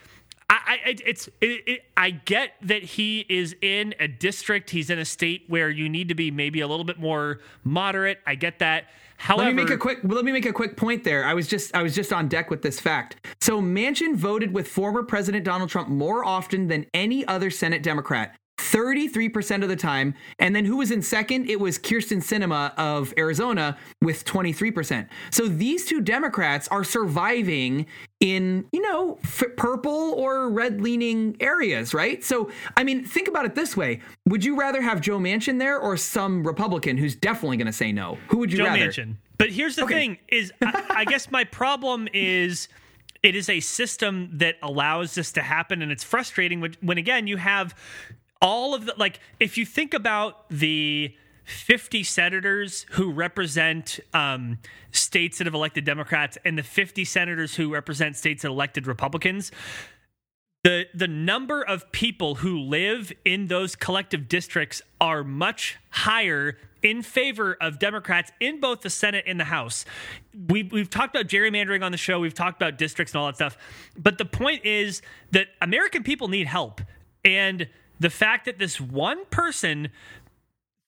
[0.49, 4.99] I, I it's it, it, I get that he is in a district, he's in
[4.99, 8.19] a state where you need to be maybe a little bit more moderate.
[8.27, 8.85] I get that.
[9.17, 11.25] However, let me make a quick let me make a quick point there.
[11.25, 13.25] I was just I was just on deck with this fact.
[13.41, 18.35] So Manchin voted with former President Donald Trump more often than any other Senate Democrat.
[18.75, 20.13] 33% of the time.
[20.37, 21.49] And then who was in second?
[21.49, 25.07] It was Kyrsten Sinema of Arizona with 23%.
[25.31, 27.85] So these two Democrats are surviving
[28.19, 32.21] in, you know, f- purple or red leaning areas, right?
[32.21, 35.79] So, I mean, think about it this way Would you rather have Joe Manchin there
[35.79, 38.17] or some Republican who's definitely going to say no?
[38.27, 38.77] Who would you rather?
[38.77, 38.91] Joe rather?
[38.91, 39.15] Manchin.
[39.37, 39.93] But here's the okay.
[39.93, 42.67] thing is I, I guess my problem is
[43.23, 47.27] it is a system that allows this to happen, and it's frustrating when, when again
[47.27, 47.73] you have
[48.45, 49.19] all of the like.
[49.39, 51.15] If you think about the
[51.45, 54.59] 50 senators who represent um,
[54.91, 59.51] states that have elected Democrats and the 50 senators who represent states that elected Republicans,
[60.63, 67.01] the the number of people who live in those collective districts are much higher in
[67.01, 69.85] favor of Democrats in both the Senate and the House.
[70.47, 73.35] We've, we've talked about gerrymandering on the show, we've talked about districts and all that
[73.35, 73.57] stuff.
[73.97, 76.81] But the point is that American people need help.
[77.23, 77.67] And
[77.99, 79.89] the fact that this one person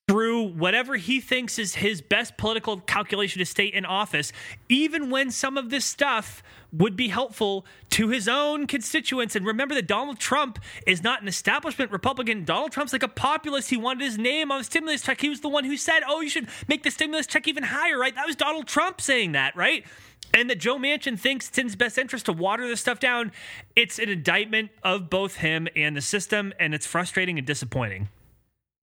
[0.07, 4.31] through whatever he thinks is his best political calculation to stay in office,
[4.69, 6.41] even when some of this stuff
[6.71, 9.35] would be helpful to his own constituents.
[9.35, 12.45] And remember that Donald Trump is not an establishment Republican.
[12.45, 13.69] Donald Trump's like a populist.
[13.69, 15.19] He wanted his name on the stimulus check.
[15.19, 17.97] He was the one who said, oh, you should make the stimulus check even higher,
[17.99, 18.15] right?
[18.15, 19.85] That was Donald Trump saying that, right?
[20.33, 23.31] and that Joe Manchin thinks it's in his best interest to water this stuff down,
[23.77, 28.09] it's an indictment of both him and the system, and it's frustrating and disappointing.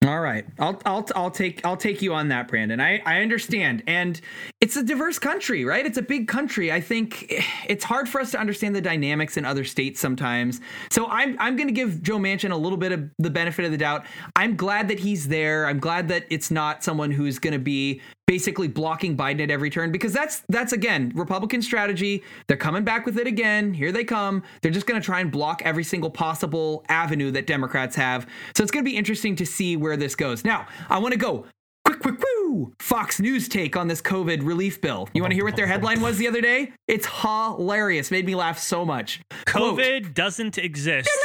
[0.07, 2.79] All right, I'll I'll I'll take I'll take you on that, Brandon.
[2.79, 4.21] I I understand, and
[4.61, 5.87] it's a diverse country, right?
[5.87, 6.71] It's a big country.
[6.71, 7.25] I think
[7.67, 10.61] it's hard for us to understand the dynamics in other states sometimes.
[10.91, 13.71] So I'm I'm going to give Joe Manchin a little bit of the benefit of
[13.71, 14.05] the doubt.
[14.37, 15.67] I'm glad that he's there.
[15.67, 19.69] I'm glad that it's not someone who's going to be basically blocking Biden at every
[19.69, 22.23] turn because that's that's again Republican strategy.
[22.47, 23.75] They're coming back with it again.
[23.75, 24.43] Here they come.
[24.63, 28.27] They're just going to try and block every single possible avenue that Democrats have.
[28.57, 30.45] So it's going to be interesting to see where this goes.
[30.45, 31.47] Now, I want to go
[31.85, 35.09] quick quick woo Fox News take on this COVID relief bill.
[35.15, 36.73] You want to hear what their headline was the other day?
[36.89, 38.11] It's hilarious.
[38.11, 39.21] Made me laugh so much.
[39.47, 41.09] COVID Quote, doesn't exist.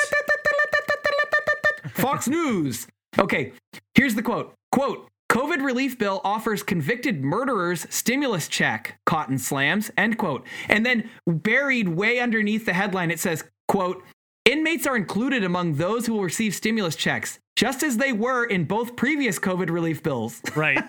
[1.93, 2.87] Fox News.
[3.17, 3.53] Okay,
[3.95, 4.53] here's the quote.
[4.71, 10.45] Quote, COVID relief bill offers convicted murderers stimulus check, Cotton slams, end quote.
[10.69, 14.03] And then buried way underneath the headline, it says, quote,
[14.45, 18.65] inmates are included among those who will receive stimulus checks, just as they were in
[18.65, 20.41] both previous COVID relief bills.
[20.55, 20.83] Right.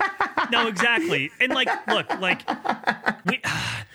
[0.50, 1.30] No, exactly.
[1.40, 2.42] And like, look, like,
[3.26, 3.40] we,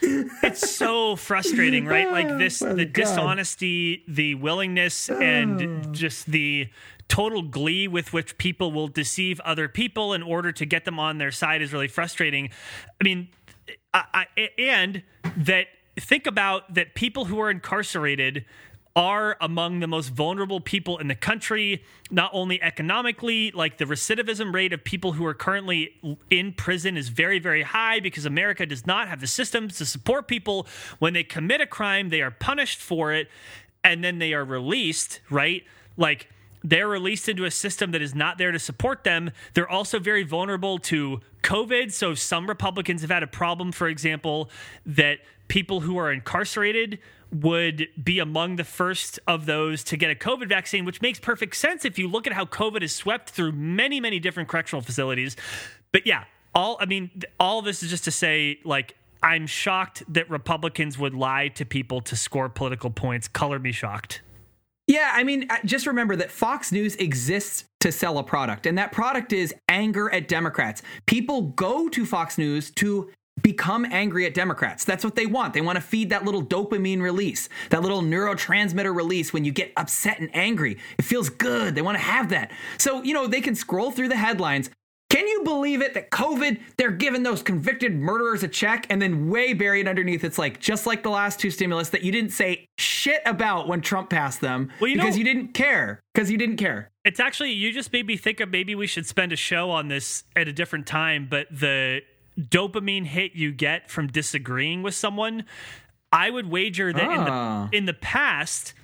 [0.42, 2.10] it's so frustrating, right?
[2.16, 3.02] Like this, oh, the God.
[3.02, 5.92] dishonesty, the willingness, and oh.
[5.92, 6.68] just the
[7.08, 11.18] total glee with which people will deceive other people in order to get them on
[11.18, 12.50] their side is really frustrating.
[13.00, 13.28] I mean,
[13.92, 15.02] I, I, and
[15.36, 15.66] that
[15.98, 18.44] think about that people who are incarcerated
[18.96, 24.54] are among the most vulnerable people in the country, not only economically, like the recidivism
[24.54, 25.90] rate of people who are currently
[26.30, 30.26] in prison is very, very high because America does not have the systems to support
[30.26, 30.66] people.
[30.98, 33.28] When they commit a crime, they are punished for it
[33.84, 35.62] and then they are released, right?
[35.98, 36.30] Like,
[36.64, 39.30] they're released into a system that is not there to support them.
[39.54, 41.92] They're also very vulnerable to COVID.
[41.92, 44.50] So, some Republicans have had a problem, for example,
[44.84, 46.98] that people who are incarcerated
[47.32, 51.56] would be among the first of those to get a COVID vaccine, which makes perfect
[51.56, 55.36] sense if you look at how COVID has swept through many, many different correctional facilities.
[55.92, 56.24] But yeah,
[56.54, 60.98] all, I mean, all of this is just to say, like, I'm shocked that Republicans
[60.98, 63.28] would lie to people to score political points.
[63.28, 64.22] Color me shocked.
[64.86, 68.78] Yeah, I mean, uh, just remember that Fox News exists to sell a product, and
[68.78, 70.82] that product is anger at Democrats.
[71.06, 73.10] People go to Fox News to
[73.42, 74.84] become angry at Democrats.
[74.84, 75.54] That's what they want.
[75.54, 79.72] They want to feed that little dopamine release, that little neurotransmitter release when you get
[79.76, 80.78] upset and angry.
[80.98, 81.74] It feels good.
[81.74, 82.50] They want to have that.
[82.78, 84.70] So, you know, they can scroll through the headlines,
[85.08, 89.28] can you believe it that COVID, they're giving those convicted murderers a check and then
[89.28, 92.66] way buried underneath, it's like just like the last two stimulus that you didn't say
[92.76, 96.00] shit about when Trump passed them well, you because know, you didn't care.
[96.12, 96.90] Because you didn't care.
[97.04, 99.86] It's actually, you just made me think of maybe we should spend a show on
[99.86, 102.00] this at a different time, but the
[102.38, 105.44] dopamine hit you get from disagreeing with someone,
[106.12, 107.14] I would wager that ah.
[107.14, 107.68] in the ah.
[107.72, 108.74] in the past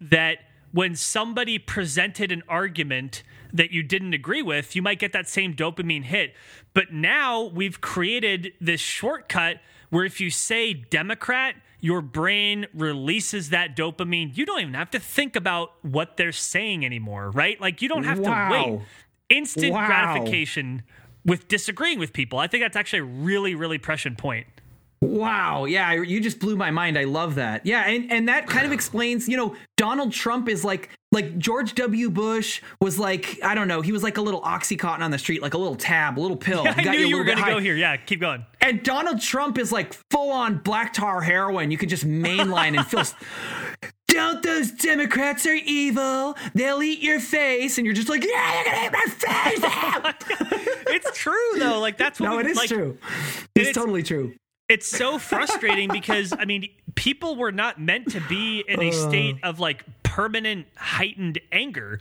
[0.00, 0.38] that
[0.72, 5.54] when somebody presented an argument that you didn't agree with, you might get that same
[5.54, 6.34] dopamine hit.
[6.72, 9.58] But now we've created this shortcut
[9.90, 14.34] where if you say Democrat, your brain releases that dopamine.
[14.36, 17.60] You don't even have to think about what they're saying anymore, right?
[17.60, 18.48] Like you don't have wow.
[18.48, 18.80] to wait.
[19.28, 19.86] Instant wow.
[19.86, 20.82] gratification
[21.24, 22.38] with disagreeing with people.
[22.38, 24.46] I think that's actually a really, really prescient point.
[25.02, 25.64] Wow.
[25.64, 26.96] Yeah, you just blew my mind.
[26.96, 27.66] I love that.
[27.66, 31.74] Yeah, and and that kind of explains, you know, Donald Trump is like like George
[31.74, 32.08] W.
[32.08, 35.42] Bush was like, I don't know, he was like a little oxycontin on the street,
[35.42, 36.64] like a little tab, a little pill.
[36.64, 37.74] Yeah, I knew you, you were going to go here.
[37.74, 38.46] Yeah, keep going.
[38.60, 41.72] And Donald Trump is like full on black tar heroin.
[41.72, 43.02] You could just mainline and feel
[44.22, 46.36] don't those Democrats are evil.
[46.54, 47.78] They'll eat your face.
[47.78, 49.58] And you're just like, yeah, they're gonna eat my face.
[50.04, 51.78] Oh it's true though.
[51.80, 52.98] Like that's what No, we, it is like, true.
[53.54, 54.34] It's, it's, totally true.
[54.68, 59.36] it's so frustrating because I mean, people were not meant to be in a state
[59.42, 62.00] of like permanent heightened anger.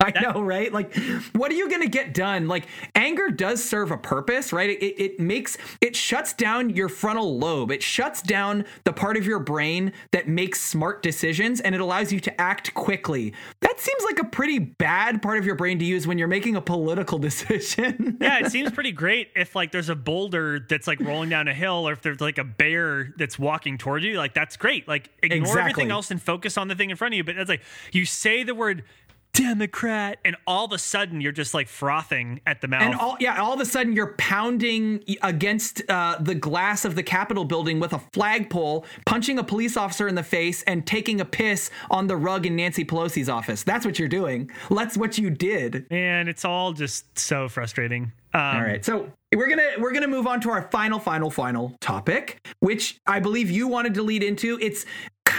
[0.04, 0.72] I know, right?
[0.72, 0.94] Like,
[1.34, 2.48] what are you going to get done?
[2.48, 4.70] Like, anger does serve a purpose, right?
[4.70, 7.70] It, it makes, it shuts down your frontal lobe.
[7.70, 12.12] It shuts down the part of your brain that makes smart decisions and it allows
[12.12, 13.34] you to act quickly.
[13.60, 16.56] That seems like a pretty bad part of your brain to use when you're making
[16.56, 18.16] a political decision.
[18.20, 21.54] yeah, it seems pretty great if like there's a boulder that's like rolling down a
[21.54, 24.16] hill or if there's like a bear that's walking towards you.
[24.16, 24.88] Like, that's great.
[24.88, 25.60] Like, ignore Exactly.
[25.60, 27.24] everything else and focus on the thing in front of you.
[27.24, 28.84] But it's like, you say the word
[29.32, 32.82] Democrat, and all of a sudden you're just like frothing at the mouth.
[32.82, 37.02] And all yeah, all of a sudden you're pounding against uh, the glass of the
[37.02, 41.24] Capitol building with a flagpole, punching a police officer in the face, and taking a
[41.24, 43.62] piss on the rug in Nancy Pelosi's office.
[43.62, 44.50] That's what you're doing.
[44.70, 45.86] That's what you did.
[45.90, 48.12] and it's all just so frustrating.
[48.32, 51.76] Um, All right, so we're gonna we're gonna move on to our final, final, final
[51.80, 54.56] topic, which I believe you wanted to lead into.
[54.62, 54.86] It's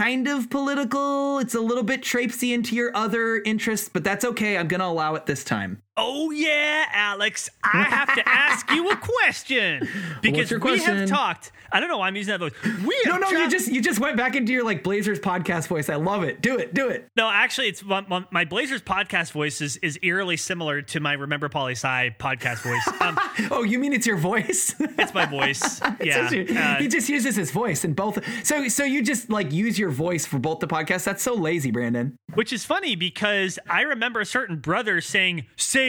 [0.01, 1.37] kind of political.
[1.37, 4.57] It's a little bit traipsy into your other interests, but that's okay.
[4.57, 5.83] I'm gonna allow it this time.
[5.97, 9.87] Oh yeah, Alex, I have to ask you a question
[10.21, 11.51] because we have talked.
[11.73, 12.53] I don't know why I'm using that voice.
[12.85, 15.89] We No, no, you just you just went back into your like Blazers podcast voice.
[15.89, 16.41] I love it.
[16.41, 17.07] Do it, do it.
[17.15, 17.29] no.
[17.29, 21.73] Actually, it's my, my, Blazers podcast voice is, is eerily similar to my Remember Poli
[21.73, 23.01] Sci podcast voice.
[23.01, 23.17] Um,
[23.51, 24.75] Oh, you mean it's your voice?
[24.79, 25.81] it's my voice.
[26.03, 28.19] Yeah, your- uh, he just uses his voice in both.
[28.45, 31.03] So, so you just like use your voice for both the podcasts.
[31.03, 32.17] That's so lazy, Brandon.
[32.33, 35.80] which is funny because I remember a certain brother saying, "Say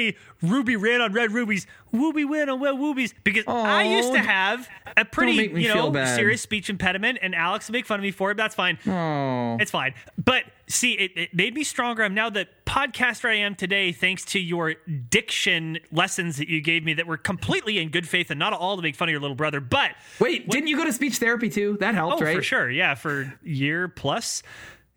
[0.43, 4.68] Ruby ran on red rubies, Wooby ran on red rubies," because I used to have
[4.97, 8.30] a pretty, you know, serious speech impediment, and Alex would make fun of me for
[8.30, 8.36] it.
[8.36, 8.78] But that's fine.
[8.86, 9.95] Oh, It's fine.
[10.22, 12.03] But see, it, it made me stronger.
[12.03, 14.74] I'm now the podcaster I am today, thanks to your
[15.11, 18.76] diction lessons that you gave me that were completely in good faith and not all
[18.76, 19.61] to make fun of your little brother.
[19.61, 21.76] But wait, didn't you go to speech therapy too?
[21.80, 22.36] That helped, oh, right?
[22.36, 24.43] for sure, yeah, for year plus,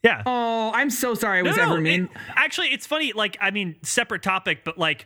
[0.05, 0.21] yeah.
[0.25, 2.05] Oh, I'm so sorry I was No, ever mean.
[2.05, 3.11] it- actually, it's funny.
[3.13, 5.05] Like, I mean, separate topic, but like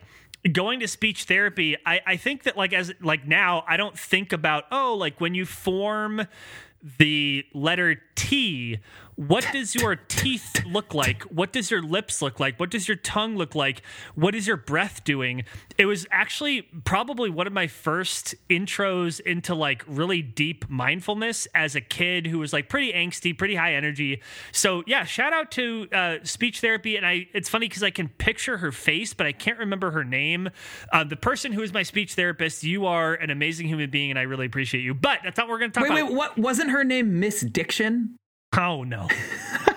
[0.52, 4.34] going to speech therapy, I, I think that like as like now, I don't think
[4.34, 6.28] about oh, like when you form
[6.98, 8.80] the letter T,
[9.20, 11.24] what does your teeth look like?
[11.24, 12.58] What does your lips look like?
[12.58, 13.82] What does your tongue look like?
[14.16, 15.44] What is your breath doing?
[15.78, 21.76] It was actually probably one of my first intros into like really deep mindfulness as
[21.76, 24.22] a kid who was like pretty angsty, pretty high energy.
[24.54, 26.96] So yeah, shout out to uh, speech therapy.
[26.96, 30.06] And I, it's funny because I can picture her face, but I can't remember her
[30.06, 30.48] name.
[30.94, 34.18] Uh, the person who is my speech therapist, you are an amazing human being, and
[34.18, 34.94] I really appreciate you.
[34.94, 36.12] But that's not what we're going to talk Wait, about.
[36.12, 38.16] wait, what wasn't her name Miss Diction?
[38.58, 39.08] Oh no,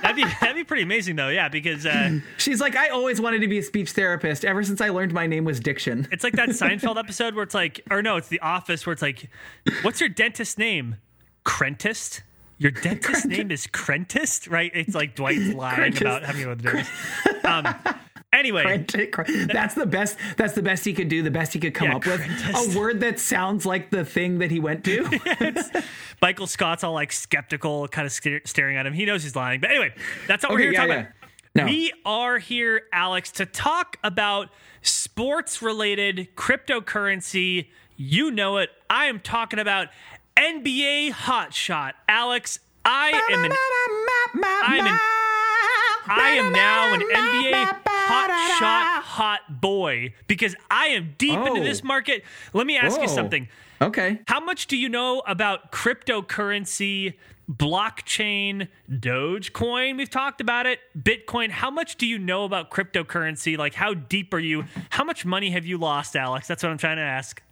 [0.01, 1.29] that'd be that'd be pretty amazing though.
[1.29, 4.81] Yeah, because uh, She's like, I always wanted to be a speech therapist ever since
[4.81, 6.09] I learned my name was Diction.
[6.13, 9.03] it's like that Seinfeld episode where it's like, or no, it's The Office where it's
[9.03, 9.29] like,
[9.83, 10.97] what's your dentist name?
[11.45, 12.23] Crentist.
[12.59, 14.71] Your dentist name is Crentist, right?
[14.75, 16.03] It's like Dwight's lying Crentist.
[16.03, 16.91] about having a dentist.
[17.45, 17.75] Um,
[18.33, 18.85] anyway,
[19.53, 20.17] That's the best.
[20.37, 21.23] That's the best he could do.
[21.23, 22.21] The best he could come Yeah, up with.
[22.75, 25.83] A word that sounds like the thing that he went to.
[26.23, 28.93] Michael Scott's all like skeptical, kind of sta- staring at him.
[28.93, 29.61] He knows he's lying.
[29.61, 29.95] But anyway,
[30.27, 31.01] that's what we're Okay, here to yeah, talk yeah.
[31.01, 31.13] about.
[31.55, 31.65] No.
[31.67, 34.49] We are here, Alex, to talk about
[34.81, 37.67] sports related cryptocurrency.
[37.97, 38.71] You know it.
[38.89, 39.89] I am talking about
[40.37, 41.95] NBA Top Shot.
[42.09, 43.53] Alex, I am an
[44.65, 44.99] I'm an-
[46.07, 47.53] I am now an NBA
[47.85, 51.65] Top Shot hot boy because I am deep into Oh.
[51.65, 52.25] this market.
[52.53, 53.49] Let me ask you something.
[53.81, 54.21] Okay.
[54.29, 57.15] How much do you know about cryptocurrency,
[57.51, 59.97] blockchain, Dogecoin?
[59.97, 60.81] We've talked about it.
[60.99, 61.51] Bitcoin.
[61.51, 63.57] How much do you know about cryptocurrency?
[63.59, 64.65] Like, how deep are you?
[64.91, 66.47] How much money have you lost, Alex?
[66.49, 67.43] That's what I'm trying to ask.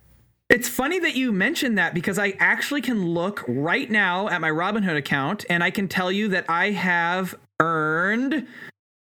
[0.49, 4.51] It's funny that you mentioned that because I actually can look right now at my
[4.51, 8.47] Robinhood account and I can tell you that I have earned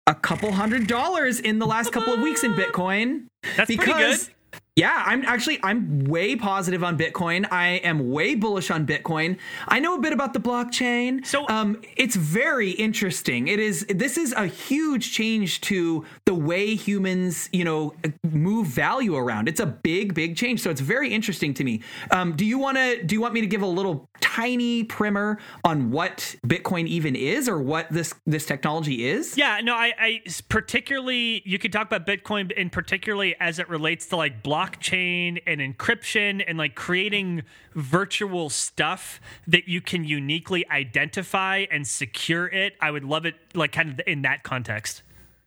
[0.06, 3.26] a couple hundred dollars in the last couple of weeks in Bitcoin.
[3.56, 4.32] That's pretty good.
[4.76, 7.50] Yeah, I'm actually I'm way positive on Bitcoin.
[7.50, 9.38] I am way bullish on Bitcoin.
[9.66, 11.24] I know a bit about the blockchain.
[11.24, 13.48] So- um it's very interesting.
[13.48, 19.16] It is this is a huge change to the way humans, you know, move value
[19.16, 19.48] around.
[19.48, 20.60] It's a big big change.
[20.60, 21.80] So it's very interesting to me.
[22.10, 25.38] Um do you want to do you want me to give a little tiny primer
[25.64, 29.36] on what Bitcoin even is or what this this technology is?
[29.36, 34.06] Yeah, no, I, I particularly you could talk about Bitcoin in particularly as it relates
[34.06, 37.42] to like blockchain and encryption and like creating
[37.74, 42.74] virtual stuff that you can uniquely identify and secure it.
[42.80, 45.02] I would love it like kind of in that context.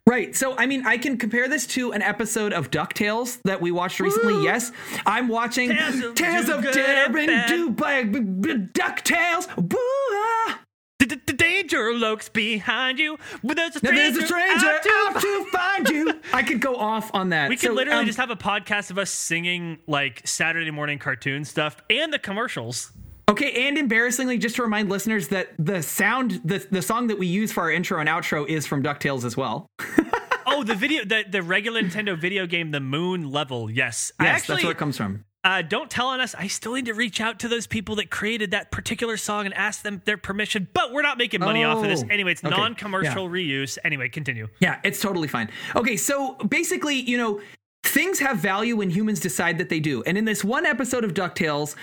[0.09, 0.35] Right.
[0.35, 3.99] So, I mean, I can compare this to an episode of DuckTales that we watched
[3.99, 4.33] recently.
[4.33, 4.43] Woo!
[4.43, 4.71] Yes.
[5.05, 9.55] I'm watching Tales of Tales of Do Good Dare and and Do by DuckTales.
[9.55, 9.77] Boo!
[9.77, 10.61] ah.
[10.97, 13.17] The, danger lurks behind you.
[13.43, 16.19] There's a stranger, there's a stranger out to out to find you.
[16.33, 17.49] I could go off on that.
[17.49, 20.97] We could So, literally um, just have a podcast of us singing like Saturday morning
[20.97, 22.91] cartoon stuff and the commercials.
[23.29, 27.27] Okay, and embarrassingly, just to remind listeners that the sound, the, the song that we
[27.27, 29.67] use for our intro and outro is from DuckTales as well.
[30.51, 33.69] Oh, the video, the, the regular Nintendo video game, the Moon Level.
[33.69, 35.23] Yes, Yes, actually that's where it comes from.
[35.43, 36.33] uh, don't tell on us.
[36.33, 39.53] I still need to reach out to those people that created that particular song and
[39.53, 40.67] ask them their permission.
[40.73, 42.31] But we're not making money off of this Oh, anyway.
[42.31, 43.77] It's okay, non-commercial reuse.
[43.85, 44.47] Anyway, continue.
[44.59, 45.51] Yeah, it's totally fine.
[45.75, 47.39] Okay, so basically, you know,
[47.83, 50.03] things have value when humans decide that they do.
[50.03, 51.75] And in this one episode of DuckTales,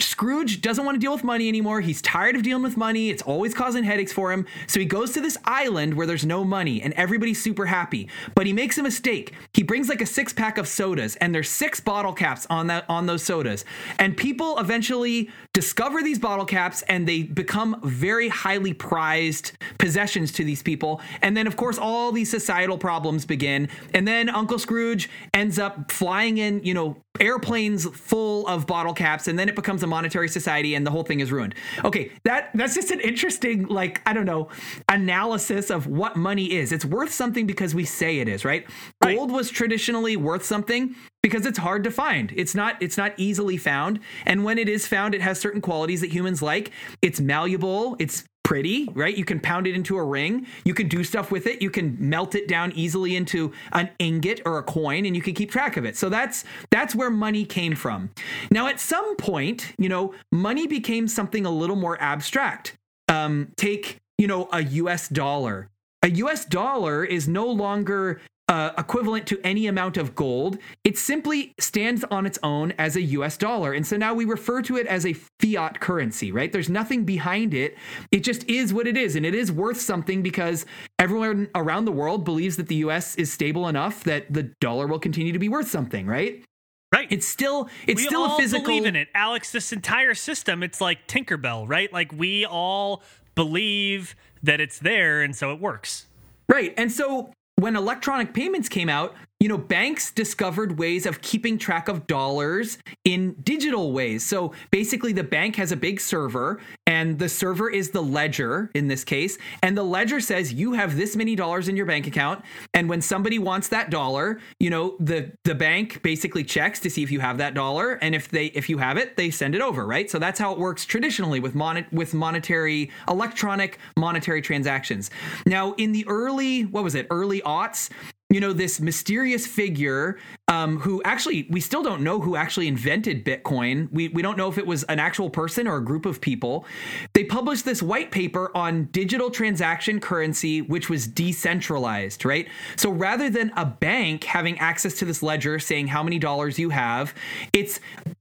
[0.00, 1.80] Scrooge doesn't want to deal with money anymore.
[1.80, 3.10] He's tired of dealing with money.
[3.10, 4.46] It's always causing headaches for him.
[4.66, 8.08] So he goes to this island where there's no money and everybody's super happy.
[8.34, 9.32] But he makes a mistake.
[9.54, 12.84] He brings like a six pack of sodas and there's six bottle caps on that
[12.88, 13.64] on those sodas.
[14.00, 20.44] And people eventually discover these bottle caps and they become very highly prized possessions to
[20.44, 21.00] these people.
[21.22, 23.68] And then of course all these societal problems begin.
[23.94, 29.28] And then Uncle Scrooge ends up flying in, you know, airplanes full of bottle caps
[29.28, 31.54] and then it becomes a monetary society and the whole thing is ruined.
[31.84, 34.48] Okay, that that's just an interesting like I don't know,
[34.88, 36.72] analysis of what money is.
[36.72, 38.66] It's worth something because we say it is, right?
[39.02, 39.16] Right.
[39.16, 42.32] Gold was traditionally worth something because it's hard to find.
[42.36, 46.00] It's not it's not easily found and when it is found it has certain qualities
[46.00, 46.70] that humans like.
[47.02, 49.14] It's malleable, it's pretty, right?
[49.14, 50.46] You can pound it into a ring.
[50.64, 51.60] You can do stuff with it.
[51.60, 55.34] You can melt it down easily into an ingot or a coin and you can
[55.34, 55.98] keep track of it.
[55.98, 58.08] So that's that's where money came from.
[58.50, 62.74] Now at some point, you know, money became something a little more abstract.
[63.08, 65.68] Um take, you know, a US dollar.
[66.02, 68.18] A US dollar is no longer
[68.48, 70.58] uh, equivalent to any amount of gold.
[70.82, 73.72] It simply stands on its own as a US dollar.
[73.72, 76.50] And so now we refer to it as a fiat currency, right?
[76.50, 77.76] There's nothing behind it.
[78.10, 79.16] It just is what it is.
[79.16, 80.64] And it is worth something because
[80.98, 84.98] everyone around the world believes that the US is stable enough that the dollar will
[84.98, 86.42] continue to be worth something, right?
[86.90, 87.08] Right.
[87.10, 89.52] It's still it's we still all a physical believe in it, Alex.
[89.52, 91.92] This entire system, it's like Tinkerbell, right?
[91.92, 93.02] Like we all
[93.34, 96.06] believe that it's there, and so it works.
[96.48, 96.72] Right.
[96.78, 101.88] And so when electronic payments came out, you know, banks discovered ways of keeping track
[101.88, 104.26] of dollars in digital ways.
[104.26, 108.88] So basically, the bank has a big server, and the server is the ledger in
[108.88, 109.38] this case.
[109.62, 112.44] And the ledger says you have this many dollars in your bank account.
[112.74, 117.04] And when somebody wants that dollar, you know, the the bank basically checks to see
[117.04, 119.60] if you have that dollar, and if they if you have it, they send it
[119.60, 120.10] over, right?
[120.10, 125.12] So that's how it works traditionally with mon- with monetary electronic monetary transactions.
[125.46, 127.90] Now, in the early what was it, early aughts,
[128.30, 130.18] you know this mysterious figure
[130.48, 133.90] um, who actually we still don't know who actually invented bitcoin.
[133.92, 136.64] We, we don't know if it was an actual person or a group of people.
[137.12, 142.48] They published this white paper on digital transaction currency which was decentralized right?
[142.76, 146.70] So rather than a bank having access to this ledger saying how many dollars you
[146.70, 147.14] have
[147.52, 147.80] it's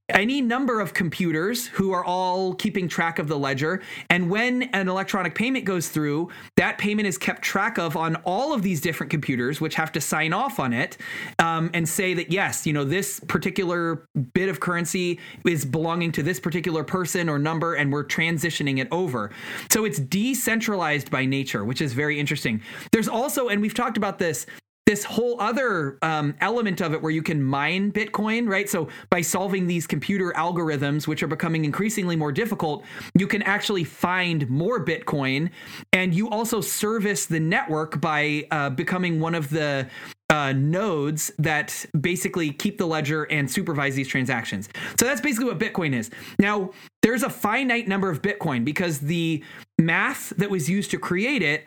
[0.10, 3.82] any number of computers who are all keeping track of the ledger.
[4.10, 8.54] And when an electronic payment goes through, that payment is kept track of on all
[8.54, 10.98] of these different computers, which have to sign off on it
[11.40, 16.24] um, and say that, yes, you know, this particular bit of currency is belonging to
[16.24, 19.32] this particular person or number, and we're transitioning it over.
[19.72, 22.62] So it's decentralized by nature, which is very interesting.
[22.92, 24.46] There's also, and we've talked about this,
[24.88, 28.70] this whole other um, element of it where you can mine Bitcoin, right?
[28.70, 33.84] So by solving these computer algorithms, which are becoming increasingly more difficult, you can actually
[33.84, 35.52] find more Bitcoin.
[35.92, 39.90] And you also service the network by uh, becoming one of the
[40.30, 44.70] uh, nodes that basically keep the ledger and supervise these transactions.
[44.98, 46.10] So that's basically what Bitcoin is.
[46.40, 46.72] Now,
[47.02, 49.44] there's a finite number of Bitcoin because the
[49.78, 51.66] math that was used to create it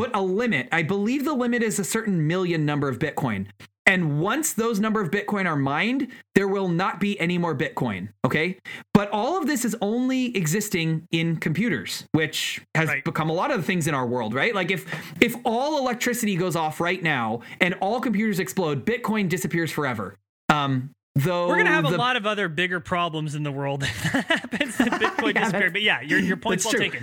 [0.00, 0.68] put a limit.
[0.72, 3.46] I believe the limit is a certain million number of Bitcoin.
[3.86, 8.10] And once those number of Bitcoin are mined, there will not be any more Bitcoin.
[8.24, 8.56] Okay.
[8.94, 13.02] But all of this is only existing in computers, which has Right.
[13.04, 14.54] become a lot of the things in our world, right?
[14.54, 14.86] Like if
[15.20, 20.14] if all electricity goes off right now and all computers explode, Bitcoin disappears forever.
[20.48, 23.82] Um, though We're gonna have the- a lot of other bigger problems in the world
[23.82, 24.76] if that happens.
[24.76, 25.68] That Bitcoin Yeah.
[25.72, 26.80] But yeah, your your point's well true.
[26.80, 27.02] taken.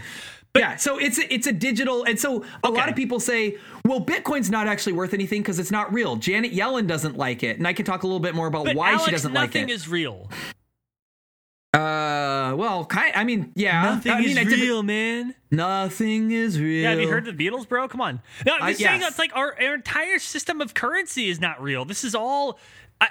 [0.57, 4.01] Yeah, so it's a, it's a digital, and so a lot of people say, well,
[4.01, 6.15] Bitcoin's not actually worth anything because it's not real.
[6.15, 8.75] Janet Yellen doesn't like it, and I can talk a little bit more about But
[8.75, 9.59] why Alex, she doesn't like it.
[9.59, 10.29] nothing is real.
[11.73, 13.11] uh, well, kind.
[13.15, 13.81] I mean, yeah.
[13.83, 15.35] Nothing I mean, is real, man.
[15.51, 16.83] Nothing is real.
[16.83, 17.87] Yeah, have you heard the Beatles, bro?
[17.87, 18.21] Come on.
[18.45, 19.09] No, I'm Uh, saying yes.
[19.11, 21.85] it's like our, our entire system of currency is not real.
[21.85, 22.59] This is all.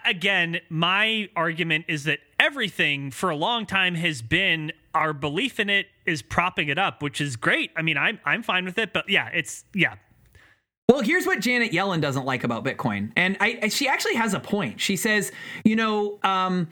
[0.05, 5.71] Again, my argument is that everything for a long time has been our belief in
[5.71, 7.71] it is propping it up, which is great.
[7.77, 9.95] I mean, I'm I'm fine with it, but yeah, it's yeah.
[10.89, 14.41] Well, here's what Janet Yellen doesn't like about Bitcoin, and I, she actually has a
[14.41, 14.81] point.
[14.81, 15.33] She says,
[15.65, 16.69] you know, um,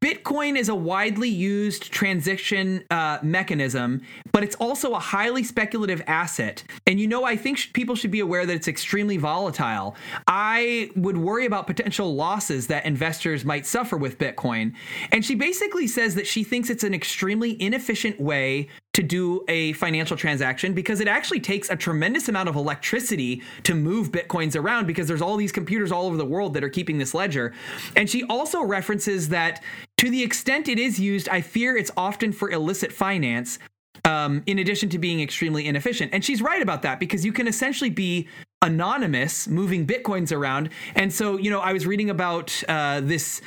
[0.00, 4.00] Bitcoin is a widely used transaction uh, mechanism,
[4.32, 6.64] but it's also a highly speculative asset.
[6.86, 9.96] And you know, I think sh- people should be aware that it's extremely volatile.
[10.26, 14.72] I would worry about potential losses that investors might suffer with Bitcoin.
[15.10, 19.72] And she basically says that she thinks it's an extremely inefficient way to do a
[19.74, 24.86] financial transaction because it actually takes a tremendous amount of electricity to move bitcoins around
[24.86, 27.52] because there's all these computers all over the world that are keeping this ledger.
[27.96, 29.62] And she also references that
[29.98, 33.58] to the extent it is used, I fear it's often for illicit finance.
[34.04, 36.12] Um, in addition to being extremely inefficient.
[36.12, 38.26] And she's right about that because you can essentially be
[38.60, 40.70] anonymous moving bitcoins around.
[40.96, 43.40] And so, you know, I was reading about uh, this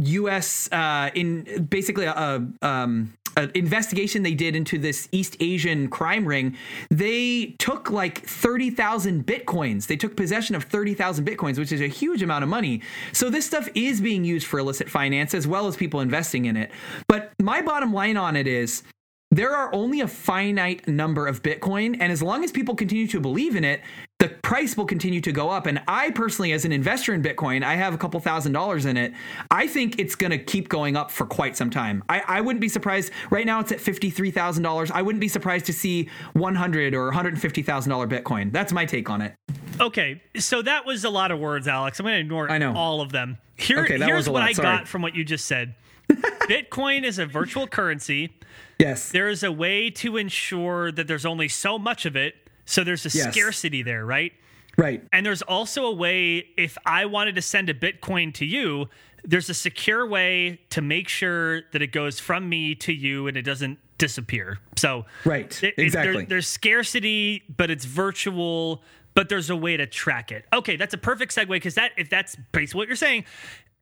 [0.00, 0.68] U.S.
[0.72, 6.26] Uh, in basically a, a um, an investigation they did into this East Asian crime
[6.26, 6.56] ring,
[6.90, 9.86] they took like 30,000 bitcoins.
[9.86, 12.82] They took possession of 30,000 bitcoins, which is a huge amount of money.
[13.12, 16.56] So this stuff is being used for illicit finance as well as people investing in
[16.56, 16.70] it.
[17.08, 18.82] But my bottom line on it is
[19.30, 21.96] there are only a finite number of Bitcoin.
[22.00, 23.80] And as long as people continue to believe in it,
[24.20, 25.66] the price will continue to go up.
[25.66, 28.96] And I personally, as an investor in Bitcoin, I have a couple thousand dollars in
[28.96, 29.12] it.
[29.50, 32.04] I think it's going to keep going up for quite some time.
[32.08, 33.12] I, I wouldn't be surprised.
[33.30, 34.90] Right now, it's at $53,000.
[34.92, 38.52] I wouldn't be surprised to see 100 or $150,000 Bitcoin.
[38.52, 39.34] That's my take on it.
[39.80, 41.98] Okay, so that was a lot of words, Alex.
[41.98, 42.74] I'm going to ignore I know.
[42.74, 43.38] all of them.
[43.56, 44.48] Here, Okay, here's what lot.
[44.48, 44.76] I Sorry.
[44.78, 45.74] got from what you just said.
[46.10, 48.34] Bitcoin is a virtual currency.
[48.78, 49.10] Yes.
[49.10, 52.34] There is a way to ensure that there's only so much of it,
[52.70, 53.32] so there's a Yes.
[53.34, 54.32] scarcity there, right?
[54.76, 55.02] Right.
[55.12, 58.88] And there's also a way, if I wanted to send a Bitcoin to you,
[59.24, 63.36] there's a secure way to make sure that it goes from me to you and
[63.36, 64.58] it doesn't disappear.
[64.76, 65.50] So, Right.
[65.62, 66.24] it- it- there- Exactly.
[66.26, 68.82] there's scarcity, but it's virtual,
[69.14, 70.46] but there's a way to track it.
[70.52, 73.24] Okay, that's a perfect segue because that, if that's basically what you're saying,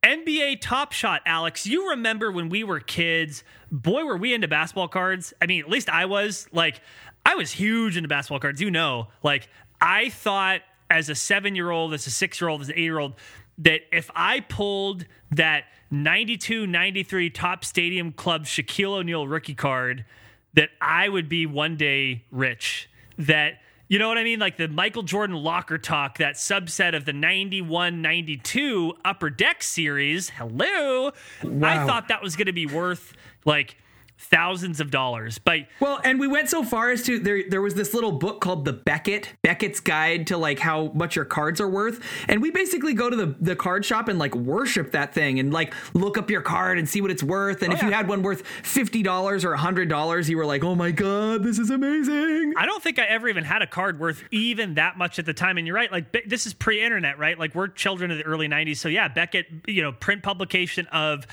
[0.03, 3.43] NBA Top Shot, Alex, you remember when we were kids?
[3.71, 5.35] Boy, were we into basketball cards.
[5.43, 6.47] I mean, at least I was.
[6.53, 6.81] Like,
[7.29, 8.59] I was huge into basketball cards.
[8.59, 9.51] You know, like,
[9.83, 12.85] I thought as a seven year old, as a six year old, as an eight
[12.85, 13.17] year old,
[13.59, 20.07] that if I pulled that 92 93 Topps stadium club Shaquille O'Neal rookie card,
[20.55, 22.89] that I would be one day rich.
[23.19, 24.39] That, you know what I mean?
[24.39, 30.31] Like the Michael Jordan locker talk, that subset of the 91 92 Upper Deck series.
[30.31, 31.11] Hello.
[31.43, 33.13] I thought that was going to be worth
[33.45, 33.77] like
[34.19, 35.39] thousands of dollars.
[35.39, 38.41] But Well, and we went so far as to there there was this little book
[38.41, 42.51] called the Beckett Beckett's Guide to like how much your cards are worth, and we
[42.51, 46.19] basically go to the the card shop and like worship that thing and like look
[46.19, 48.47] up your card and see what it's worth, and oh, if you had one worth
[48.47, 52.55] fifty dollars or a hundred dollars, you were like, oh my god, this is amazing.
[52.57, 55.35] I don't think I ever even had a card worth even that much at the
[55.35, 55.59] time.
[55.59, 57.39] And you're right, like this is pre-internet, right?
[57.39, 61.27] Like we're children of the early '90s, so yeah, Beckett, you know, print publication of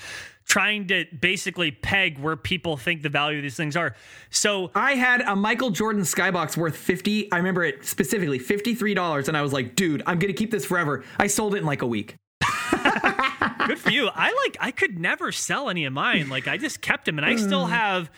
[0.46, 3.94] trying to basically peg where people think the value of these things are.
[4.30, 7.30] So I had a Michael Jordan SkyBox worth 50.
[7.32, 10.64] I remember it specifically $53 and I was like, dude, I'm going to keep this
[10.64, 11.04] forever.
[11.18, 12.16] I sold it in like a week.
[13.66, 14.08] good for you.
[14.14, 16.28] I like I could never sell any of mine.
[16.28, 17.70] Like I just kept them, and I still mm.
[17.70, 18.10] have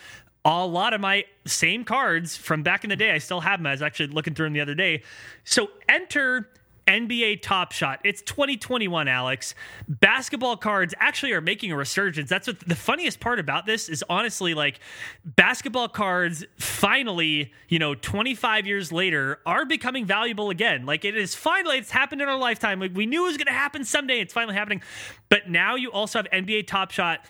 [0.45, 3.11] a lot of my same cards from back in the day.
[3.11, 3.67] I still have them.
[3.67, 5.03] I was actually looking through them the other day.
[5.45, 6.51] So enter.
[6.89, 8.01] NBA Top Shot.
[8.03, 9.55] It's 2021, Alex.
[9.89, 12.31] Basketball cards actually are making a resurgence.
[12.31, 14.81] That's what the funniest part about this is honestly like
[15.23, 20.87] basketball cards finally, you know, 25 years later are becoming valuable again.
[20.87, 22.81] Like it is finally it's happened in our lifetime.
[22.81, 24.21] Like we knew it was going to happen someday.
[24.21, 24.81] It's finally happening.
[25.29, 27.21] But now you also have NBA Top Shot.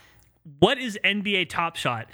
[0.60, 2.06] What is NBA Top Shot?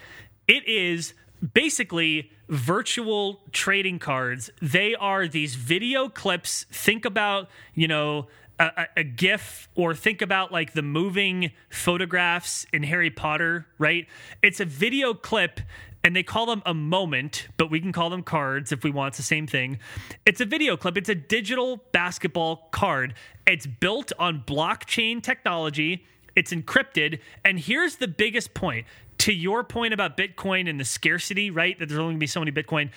[0.49, 1.13] It is
[1.53, 4.51] basically virtual trading cards.
[4.63, 6.67] They are these video clips.
[6.71, 8.29] Think about, you know,
[8.59, 14.07] a, a, GIF or think about like the moving photographs in Harry Potter, right?
[14.43, 15.61] It's a video clip
[16.05, 19.09] and they call them a moment, but we can call them cards if we want.
[19.09, 19.79] It's the same thing.
[20.27, 23.15] It's a video clip, it's a digital basketball card.
[23.47, 26.05] It's built on blockchain technology.
[26.37, 27.21] It's encrypted.
[27.45, 28.87] And here's the biggest point
[29.19, 31.79] to your point about Bitcoin and the scarcity, right?
[31.79, 32.91] That there's only gonna be so many Bitcoin.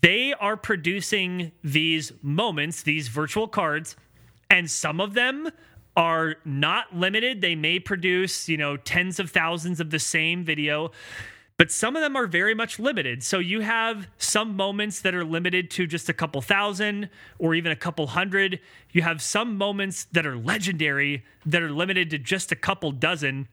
[0.00, 3.96] They are producing these moments, these virtual cards,
[4.48, 5.50] and some of them
[5.96, 7.42] are not limited.
[7.42, 10.90] They may produce, you know, tens of thousands of the same video.
[11.62, 13.22] But some of them are very much limited.
[13.22, 17.08] So you have some moments that are limited to just a couple thousand
[17.38, 18.58] or even a couple hundred.
[18.90, 23.46] You have some moments that are legendary that are limited to just a couple dozen.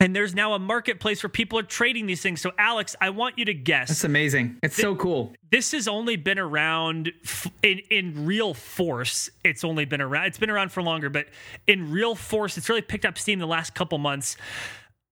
[0.00, 2.40] And there's now a marketplace where people are trading these things.
[2.40, 3.88] So, Alex, I want you to guess.
[3.88, 4.58] That's amazing.
[4.62, 5.34] It's so cool.
[5.50, 9.28] This has only been around f- in, in real force.
[9.44, 10.28] It's only been around.
[10.28, 11.26] It's been around for longer, but
[11.66, 14.38] in real force, it's really picked up steam the last couple months.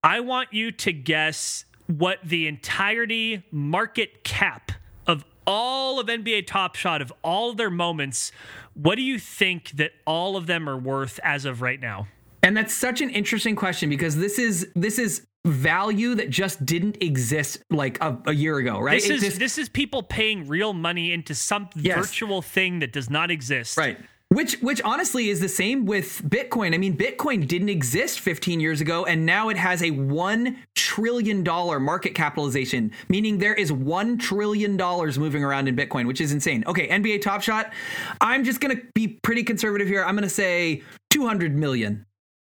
[0.02, 4.72] I want you to guess what the entirety market cap
[5.06, 8.32] of all of NBA Top Shot of all their moments.
[8.74, 12.08] What do you think that all of them are worth as of right now?
[12.42, 16.96] And that's such an interesting question because this is this is value that just didn't
[17.02, 18.94] exist like a, a year ago, right?
[18.94, 21.98] This It is just- this is people paying real money into some Yes.
[21.98, 23.76] virtual thing that does not exist.
[23.76, 23.98] Right.
[24.30, 26.74] Which which honestly is the same with Bitcoin.
[26.74, 31.44] I mean, Bitcoin didn't exist 15 years ago and now it has a 1 trillion
[31.44, 36.32] dollar market capitalization, meaning there is 1 trillion dollars moving around in Bitcoin, which is
[36.32, 36.64] insane.
[36.66, 37.72] Okay, NBA Top Shot.
[38.20, 40.02] I'm just going to be pretty conservative here.
[40.02, 42.04] I'm going to say 200 million.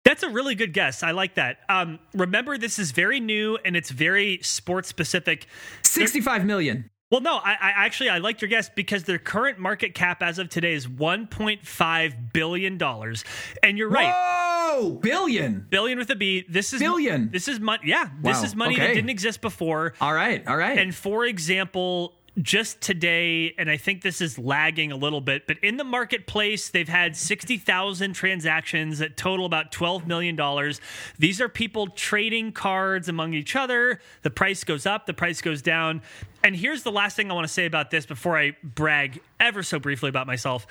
[0.05, 1.03] That's a really good guess.
[1.03, 1.59] I like that.
[1.69, 5.47] Um, remember, this is very new and it's very sports specific.
[5.83, 6.91] 65 million.
[7.15, 10.41] Well, no, I, I actually I liked your guess because their current market cap as
[10.41, 13.25] of today is 1.5 billion dollars,
[13.63, 14.13] and you're right.
[14.13, 15.65] Whoa, billion.
[15.71, 16.45] Billion with a B.
[16.49, 17.31] This is Billion.
[17.31, 17.83] This is money.
[17.85, 19.95] Yeah, this Wow, is money that didn't exist before.
[20.01, 20.77] All right, all right.
[20.77, 25.57] And for example, just today, and I think this is lagging a little bit, but
[25.63, 30.37] in the marketplace, they've had 60,000 transactions that total about $12 million.
[31.19, 34.01] These are people trading cards among each other.
[34.23, 36.03] The price goes up, the price goes down.
[36.43, 39.63] And here's the last thing I want to say about this before I brag ever
[39.63, 40.67] so briefly about myself.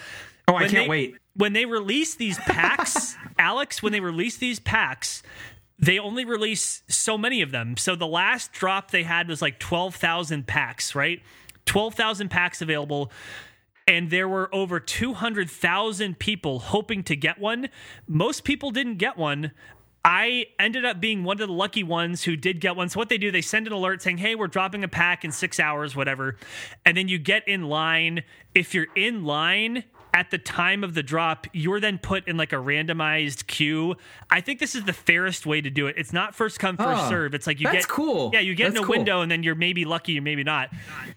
[0.47, 1.15] Oh, I When can't they- wait.
[1.35, 5.23] When they release these packs, Alex, when they release these packs,
[5.79, 7.75] they only release so many of them.
[7.75, 11.23] So the last drop they had was like 12,000 packs, right?
[11.65, 13.11] 12,000 packs available.
[13.85, 17.69] And there were over 200,000 people hoping to get one.
[18.07, 19.51] Most people didn't get one.
[20.05, 22.89] I ended up being one of the lucky ones who did get one.
[22.89, 25.31] So what they do, they send an alert saying, "Hey, we're dropping a pack in
[25.31, 26.37] 6 hours, whatever."
[26.85, 28.23] And then you get in line.
[28.53, 32.53] If you're in line at the time of the drop, you're then put in like
[32.53, 33.95] a randomized queue.
[34.29, 35.95] I think this is the fairest way to do it.
[35.97, 37.33] It's not first come first Oh, serve.
[37.33, 38.29] It's like you that's get cool.
[38.33, 38.89] Yeah, you get in a cool.
[38.89, 40.69] window and then you're maybe lucky, you're maybe not.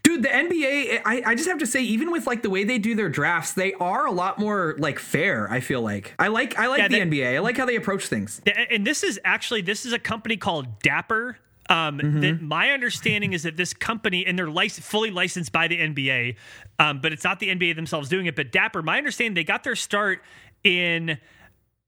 [0.03, 2.79] Dude, the NBA, I, I just have to say, even with like the way they
[2.79, 5.51] do their drafts, they are a lot more like fair.
[5.51, 7.35] I feel like I like I like Yeah, the they- NBA.
[7.37, 8.41] I like how they approach things.
[8.71, 11.37] And this is actually this is a company called Dapper.
[11.69, 12.21] Um, Mm-hmm.
[12.21, 16.37] that my understanding is that this company and they're lic- fully licensed by the NBA,
[16.79, 18.37] um, but it's not the NBA themselves doing it.
[18.37, 20.23] But Dapper, my understanding, they got their start
[20.63, 21.19] in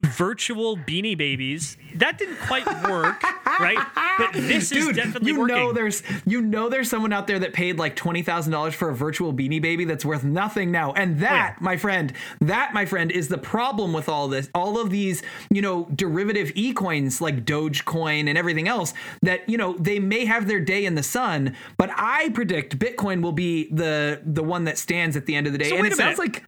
[0.03, 1.77] virtual beanie babies.
[1.97, 3.23] That didn't quite work,
[3.61, 3.79] right?
[4.19, 5.57] But this is Dude, definitely you working.
[5.57, 8.91] know there's you know there's someone out there that paid like twenty thousand dollars for
[8.91, 10.93] a virtual beanie baby that's worth nothing now.
[10.93, 11.55] And that, Oh, yeah.
[11.61, 14.49] my friend, that my friend is the problem with all this.
[14.55, 19.59] All of these, you know, derivative e coins like Dogecoin and everything else that you
[19.59, 23.69] know they may have their day in the sun, but I predict Bitcoin will be
[23.73, 25.70] the the one that stands at the end of the day.
[25.70, 26.35] So and wait it a sounds minute.
[26.35, 26.45] like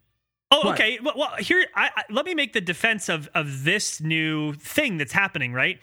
[0.50, 0.98] Oh, okay.
[1.02, 4.98] Well, well here, I, I, let me make the defense of of this new thing
[4.98, 5.52] that's happening.
[5.52, 5.78] Right,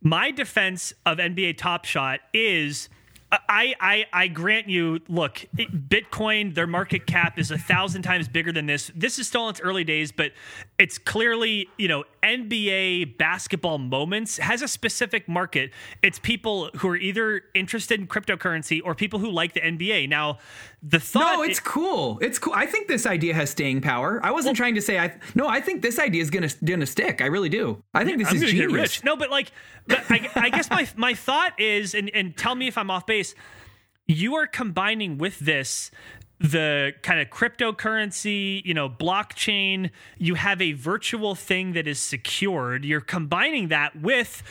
[0.00, 2.88] my defense of NBA Top Shot is.
[3.30, 5.00] I, I I grant you.
[5.06, 8.90] Look, Bitcoin, their market cap is a thousand times bigger than this.
[8.94, 10.32] This is still in its early days, but
[10.78, 15.72] it's clearly you know NBA basketball moments has a specific market.
[16.02, 20.08] It's people who are either interested in cryptocurrency or people who like the NBA.
[20.08, 20.38] Now,
[20.82, 22.18] the thought No, it's cool.
[22.20, 22.52] It's cool.
[22.54, 24.20] I think this idea has staying power.
[24.22, 25.18] I wasn't trying to say I.
[25.34, 27.20] No, I think this idea is gonna gonna stick.
[27.20, 27.82] I really do.
[27.92, 28.72] I think this I'm is gonna genius.
[28.72, 29.04] get rich.
[29.04, 29.50] No, but like,
[29.86, 33.06] but I, I guess my my thought is, and and tell me if I'm off
[33.06, 33.34] base.
[34.10, 35.90] You are combining with this
[36.40, 39.90] the kind of cryptocurrency, you know, blockchain.
[40.18, 42.84] You have a virtual thing that is secured.
[42.84, 44.42] You're combining that with.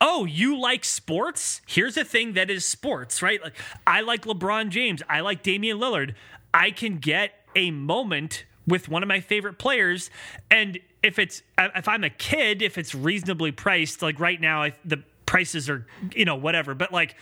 [0.00, 1.60] Oh, you like sports?
[1.66, 3.42] Here's a thing that is sports, right?
[3.42, 3.56] Like
[3.86, 5.02] I like LeBron James.
[5.08, 6.14] I like Damian Lillard.
[6.52, 10.10] I can get a moment with one of my favorite players
[10.50, 14.72] and if it's if i'm a kid if it's reasonably priced like right now I,
[14.84, 17.16] the prices are you know whatever but like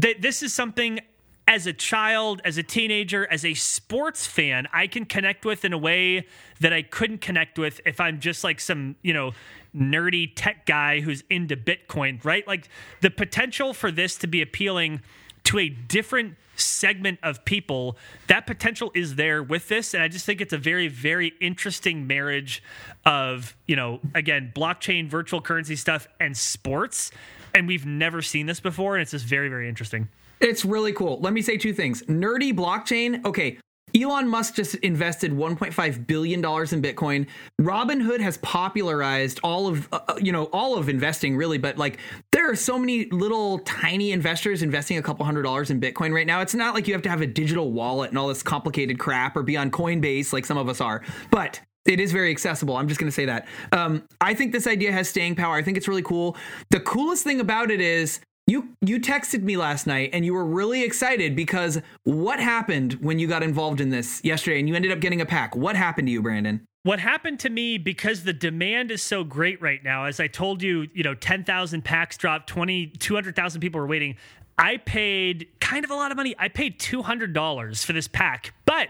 [0.00, 1.00] th- this is something
[1.48, 5.72] as a child as a teenager as a sports fan i can connect with in
[5.72, 6.26] a way
[6.60, 9.32] that i couldn't connect with if i'm just like some you know
[9.76, 12.46] nerdy tech guy who's into bitcoin right?
[12.46, 12.68] Like
[13.00, 15.02] the potential for this to be appealing
[15.44, 17.96] to a different segment of people
[18.26, 19.94] that potential is there with this.
[19.94, 22.62] And i just think it's a very very interesting marriage
[23.04, 27.10] of you know again blockchain virtual currency stuff and sports.
[27.54, 30.08] And we've never seen this before and it's just very very interesting
[30.40, 31.20] It's really cool.
[31.20, 32.02] Let me say two things.
[32.04, 33.24] Nerdy blockchain.
[33.24, 33.58] Okay.
[33.94, 37.26] Elon Musk just invested 1.5 billion dollars in Bitcoin.
[37.60, 41.98] Robinhood has popularized all of uh, uh, you know all of investing really, but like
[42.32, 46.26] there are so many little tiny investors investing a couple hundred dollars in Bitcoin right
[46.26, 46.40] now.
[46.40, 49.36] It's not like you have to have a digital wallet and all this complicated crap
[49.36, 51.02] or be on Coinbase like some of us are.
[51.30, 52.76] But it is very accessible.
[52.76, 53.48] I'm just going to say that.
[53.72, 55.56] Um, I think this idea has staying power.
[55.56, 56.36] I think it's really cool.
[56.68, 58.20] The coolest thing about it is
[58.50, 63.18] you you texted me last night and you were really excited because what happened when
[63.18, 65.54] you got involved in this yesterday and you ended up getting a pack?
[65.54, 66.66] What happened to you, Brandon?
[66.82, 70.62] What happened to me because the demand is so great right now, as I told
[70.62, 74.16] you, you know, 10,000 packs dropped, 20, 200,000 people were waiting.
[74.58, 76.34] I paid kind of a lot of money.
[76.38, 78.88] I paid $200 for this pack, but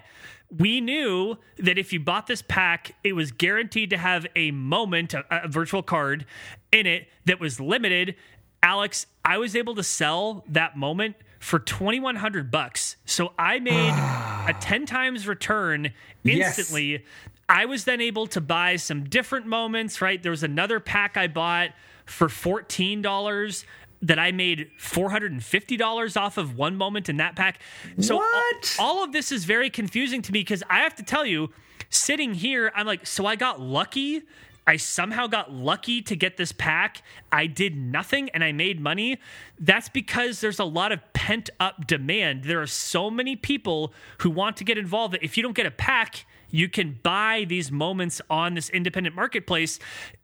[0.56, 5.14] we knew that if you bought this pack, it was guaranteed to have a moment,
[5.14, 6.26] a, a virtual card
[6.72, 8.14] in it that was limited
[8.62, 12.96] Alex, I was able to sell that moment for 2100 bucks.
[13.06, 15.92] So I made a 10 times return
[16.24, 16.92] instantly.
[16.92, 17.00] Yes.
[17.48, 20.22] I was then able to buy some different moments, right?
[20.22, 21.70] There was another pack I bought
[22.06, 23.64] for $14
[24.02, 27.60] that I made $450 off of one moment in that pack.
[27.98, 28.76] So what?
[28.78, 31.50] All, all of this is very confusing to me because I have to tell you,
[31.90, 34.22] sitting here, I'm like, so I got lucky
[34.66, 37.02] I somehow got lucky to get this pack.
[37.32, 39.18] I did nothing and I made money.
[39.58, 42.44] That's because there's a lot of pent up demand.
[42.44, 45.66] There are so many people who want to get involved that if you don't get
[45.66, 49.78] a pack, you can buy these moments on this independent marketplace.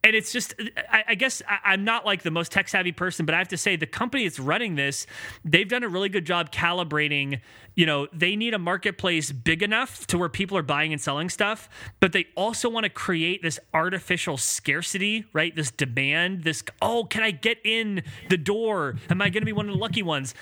[0.04, 0.54] And it's just
[0.90, 3.48] I, I guess I, am not like the most tech savvy person but i have
[3.48, 5.06] to say the company that's running this
[5.44, 7.40] they've done a really good job calibrating
[7.74, 11.28] you know they need a marketplace big enough to where people are buying and selling
[11.28, 11.68] stuff
[12.00, 15.54] but they also want to create this artificial scarcity right?
[15.54, 18.96] This demand this oh can i get in the door?
[19.10, 20.34] Am i going to be one of the lucky ones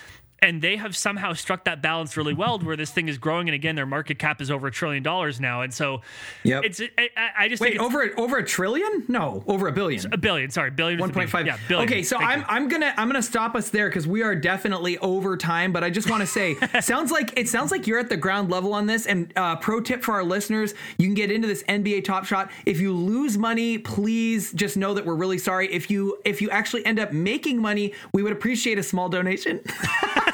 [0.44, 3.54] and they have somehow struck that balance really well where this thing is growing and
[3.54, 6.02] again their market cap is over a trillion dollars now and so
[6.42, 7.08] yeah, it's I,
[7.38, 9.04] I just wait over over a trillion?
[9.08, 10.12] No over a billion.
[10.12, 11.88] A billion sorry billion 1.5 yeah billion.
[11.88, 15.36] Okay so I'm, I'm gonna i'm gonna stop us there because we are definitely over
[15.36, 18.16] time but i just want to say sounds like it sounds like you're at the
[18.16, 21.48] ground level on this and uh, pro tip for our listeners you can get into
[21.48, 22.50] this nba top shot.
[22.66, 25.72] If you lose money please just know that we're really sorry.
[25.72, 29.60] If you if you actually end up making money we would appreciate a small donation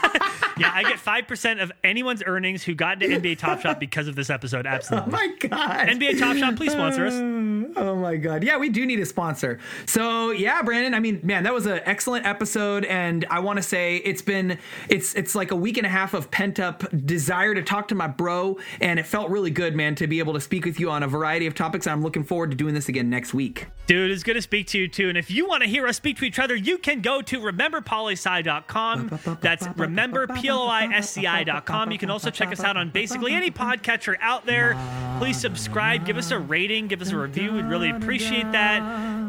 [0.60, 4.08] yeah, I get five percent of anyone's earnings who got into NBA Top Shot because
[4.08, 4.66] of this episode.
[4.66, 5.12] Absolutely.
[5.12, 5.88] Oh my god.
[5.88, 7.14] NBA Top Shot, please sponsor us.
[7.14, 8.44] Oh my god.
[8.44, 9.58] Yeah, we do need a sponsor.
[9.86, 10.94] So yeah, Brandon.
[10.94, 14.58] I mean, man, that was an excellent episode, and I want to say it's been
[14.88, 17.94] it's it's like a week and a half of pent up desire to talk to
[17.94, 20.90] my bro, and it felt really good, man, to be able to speak with you
[20.90, 21.86] on a variety of topics.
[21.86, 23.66] I'm looking forward to doing this again next week.
[23.86, 25.08] Dude, it's good to speak to you too.
[25.08, 27.40] And if you want to hear us speak to each other, you can go to
[27.40, 29.18] rememberpolisci.com.
[29.40, 31.92] That's remember P-O-I-S-C-I.com.
[31.92, 34.76] You can also check us out on basically any podcatcher out there.
[35.18, 37.52] Please subscribe, give us a rating, give us a review.
[37.52, 38.82] We'd really appreciate that.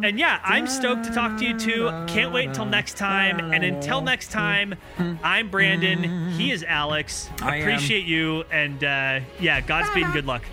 [0.03, 1.89] And yeah, I'm stoked to talk to you too.
[2.07, 3.53] Can't wait until next time.
[3.53, 4.75] And until next time,
[5.23, 6.31] I'm Brandon.
[6.31, 7.29] He is Alex.
[7.41, 8.43] I appreciate you.
[8.51, 10.43] And uh, yeah, Godspeed and good luck.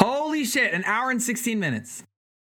[0.00, 2.04] Holy shit, an hour and 16 minutes.